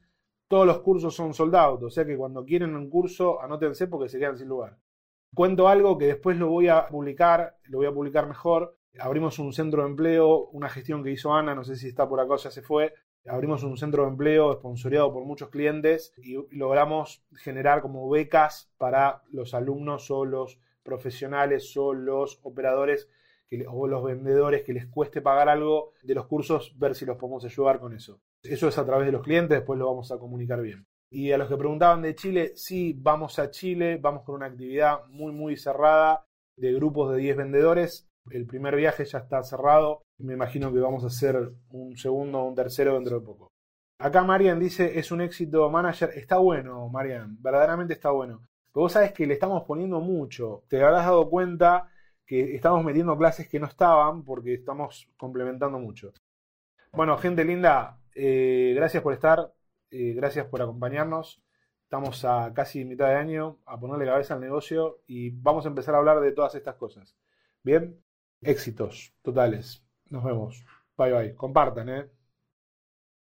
todos 0.47 0.67
los 0.67 0.81
cursos 0.81 1.15
son 1.15 1.33
soldados. 1.35 1.83
O 1.83 1.91
sea 1.91 2.05
que 2.05 2.17
cuando 2.17 2.45
quieren 2.45 2.77
un 2.77 2.91
curso, 2.91 3.43
anótense 3.43 3.89
porque 3.89 4.09
se 4.09 4.19
quedan 4.19 4.37
sin 4.37 4.49
lugar. 4.49 4.79
Cuento 5.35 5.69
algo 5.69 5.97
que 5.97 6.07
después 6.07 6.37
lo 6.37 6.49
voy 6.49 6.69
a 6.69 6.87
publicar, 6.87 7.57
lo 7.65 7.79
voy 7.79 7.87
a 7.87 7.93
publicar 7.93 8.29
mejor. 8.29 8.77
Abrimos 8.99 9.39
un 9.39 9.53
centro 9.53 9.83
de 9.83 9.89
empleo, 9.89 10.49
una 10.49 10.69
gestión 10.69 11.03
que 11.03 11.13
hizo 11.13 11.33
Ana, 11.33 11.55
no 11.55 11.65
sé 11.65 11.77
si 11.77 11.89
está 11.89 12.09
por 12.09 12.21
acá 12.21 12.35
o 12.35 12.37
ya 12.37 12.51
se 12.51 12.63
fue. 12.63 12.93
Abrimos 13.27 13.63
un 13.63 13.77
centro 13.77 14.03
de 14.03 14.11
empleo 14.11 14.53
esponsoreado 14.53 15.13
por 15.13 15.25
muchos 15.25 15.49
clientes 15.49 16.13
y 16.19 16.37
logramos 16.57 17.25
generar 17.37 17.81
como 17.81 18.09
becas 18.09 18.71
para 18.77 19.23
los 19.31 19.55
alumnos 19.55 20.11
o 20.11 20.25
los 20.25 20.59
profesionales 20.83 21.77
o 21.77 21.95
los 21.95 22.41
operadores 22.43 23.09
o 23.69 23.87
los 23.87 24.05
vendedores 24.05 24.63
que 24.63 24.73
les 24.73 24.87
cueste 24.87 25.21
pagar 25.21 25.49
algo 25.49 25.93
de 26.03 26.15
los 26.15 26.27
cursos, 26.27 26.79
ver 26.79 26.95
si 26.95 27.05
los 27.05 27.17
podemos 27.17 27.45
ayudar 27.45 27.81
con 27.81 27.95
eso. 27.95 28.21
Eso 28.43 28.69
es 28.69 28.79
a 28.79 28.87
través 28.87 29.07
de 29.07 29.13
los 29.13 29.23
clientes, 29.23 29.59
después 29.59 29.79
lo 29.79 29.87
vamos 29.87 30.11
a 30.13 30.19
comunicar 30.19 30.61
bien. 30.61 30.87
Y 31.13 31.33
a 31.33 31.39
los 31.39 31.49
que 31.49 31.57
preguntaban 31.57 32.03
de 32.03 32.15
Chile, 32.15 32.53
sí, 32.55 32.97
vamos 32.97 33.39
a 33.41 33.51
Chile, 33.51 33.99
vamos 34.01 34.23
con 34.23 34.37
una 34.37 34.47
actividad 34.47 35.05
muy, 35.09 35.33
muy 35.33 35.57
cerrada 35.57 36.25
de 36.57 36.73
grupos 36.73 37.13
de 37.13 37.19
10 37.19 37.37
vendedores. 37.37 38.09
El 38.31 38.47
primer 38.47 38.77
viaje 38.77 39.05
ya 39.05 39.19
está 39.19 39.43
cerrado. 39.43 40.03
Me 40.19 40.35
imagino 40.35 40.73
que 40.73 40.79
vamos 40.79 41.03
a 41.03 41.09
hacer 41.09 41.53
un 41.71 41.97
segundo 41.97 42.39
o 42.39 42.49
un 42.49 42.55
tercero 42.55 42.95
dentro 42.95 43.19
de 43.19 43.27
poco. 43.27 43.49
Acá 43.99 44.23
Marian 44.23 44.61
dice, 44.61 44.99
es 44.99 45.11
un 45.11 45.21
éxito 45.21 45.69
manager. 45.69 46.11
Está 46.15 46.39
bueno, 46.39 46.89
Marian, 46.89 47.37
verdaderamente 47.43 47.95
está 47.95 48.11
bueno. 48.11 48.47
Pero 48.73 48.85
vos 48.85 48.93
sabes 48.93 49.13
que 49.13 49.27
le 49.27 49.35
estamos 49.35 49.65
poniendo 49.65 50.01
mucho. 50.01 50.63
Te 50.69 50.83
habrás 50.83 51.07
dado 51.07 51.29
cuenta 51.29 51.90
que 52.31 52.55
estamos 52.55 52.85
metiendo 52.85 53.19
clases 53.19 53.49
que 53.49 53.59
no 53.59 53.67
estaban 53.67 54.23
porque 54.23 54.55
estamos 54.55 55.11
complementando 55.17 55.81
mucho. 55.81 56.13
Bueno, 56.93 57.19
gente 57.19 57.45
linda, 57.45 57.99
eh, 58.15 58.73
gracias 58.77 59.03
por 59.03 59.13
estar. 59.13 59.53
Eh, 59.91 60.13
gracias 60.15 60.47
por 60.47 60.63
acompañarnos. 60.63 61.43
Estamos 61.83 62.25
a 62.25 62.53
casi 62.55 62.85
mitad 62.85 63.09
de 63.09 63.17
año 63.17 63.59
a 63.67 63.81
ponerle 63.81 64.05
cabeza 64.05 64.35
al 64.35 64.41
negocio 64.41 65.01
y 65.09 65.31
vamos 65.31 65.65
a 65.65 65.71
empezar 65.71 65.97
a 65.97 65.99
hablar 65.99 66.21
de 66.21 66.31
todas 66.31 66.55
estas 66.55 66.77
cosas. 66.77 67.17
Bien, 67.65 68.01
éxitos 68.43 69.13
totales. 69.23 69.85
Nos 70.09 70.23
vemos. 70.23 70.65
Bye 70.97 71.13
bye. 71.13 71.35
Compartan, 71.35 71.89
¿eh? 71.89 72.20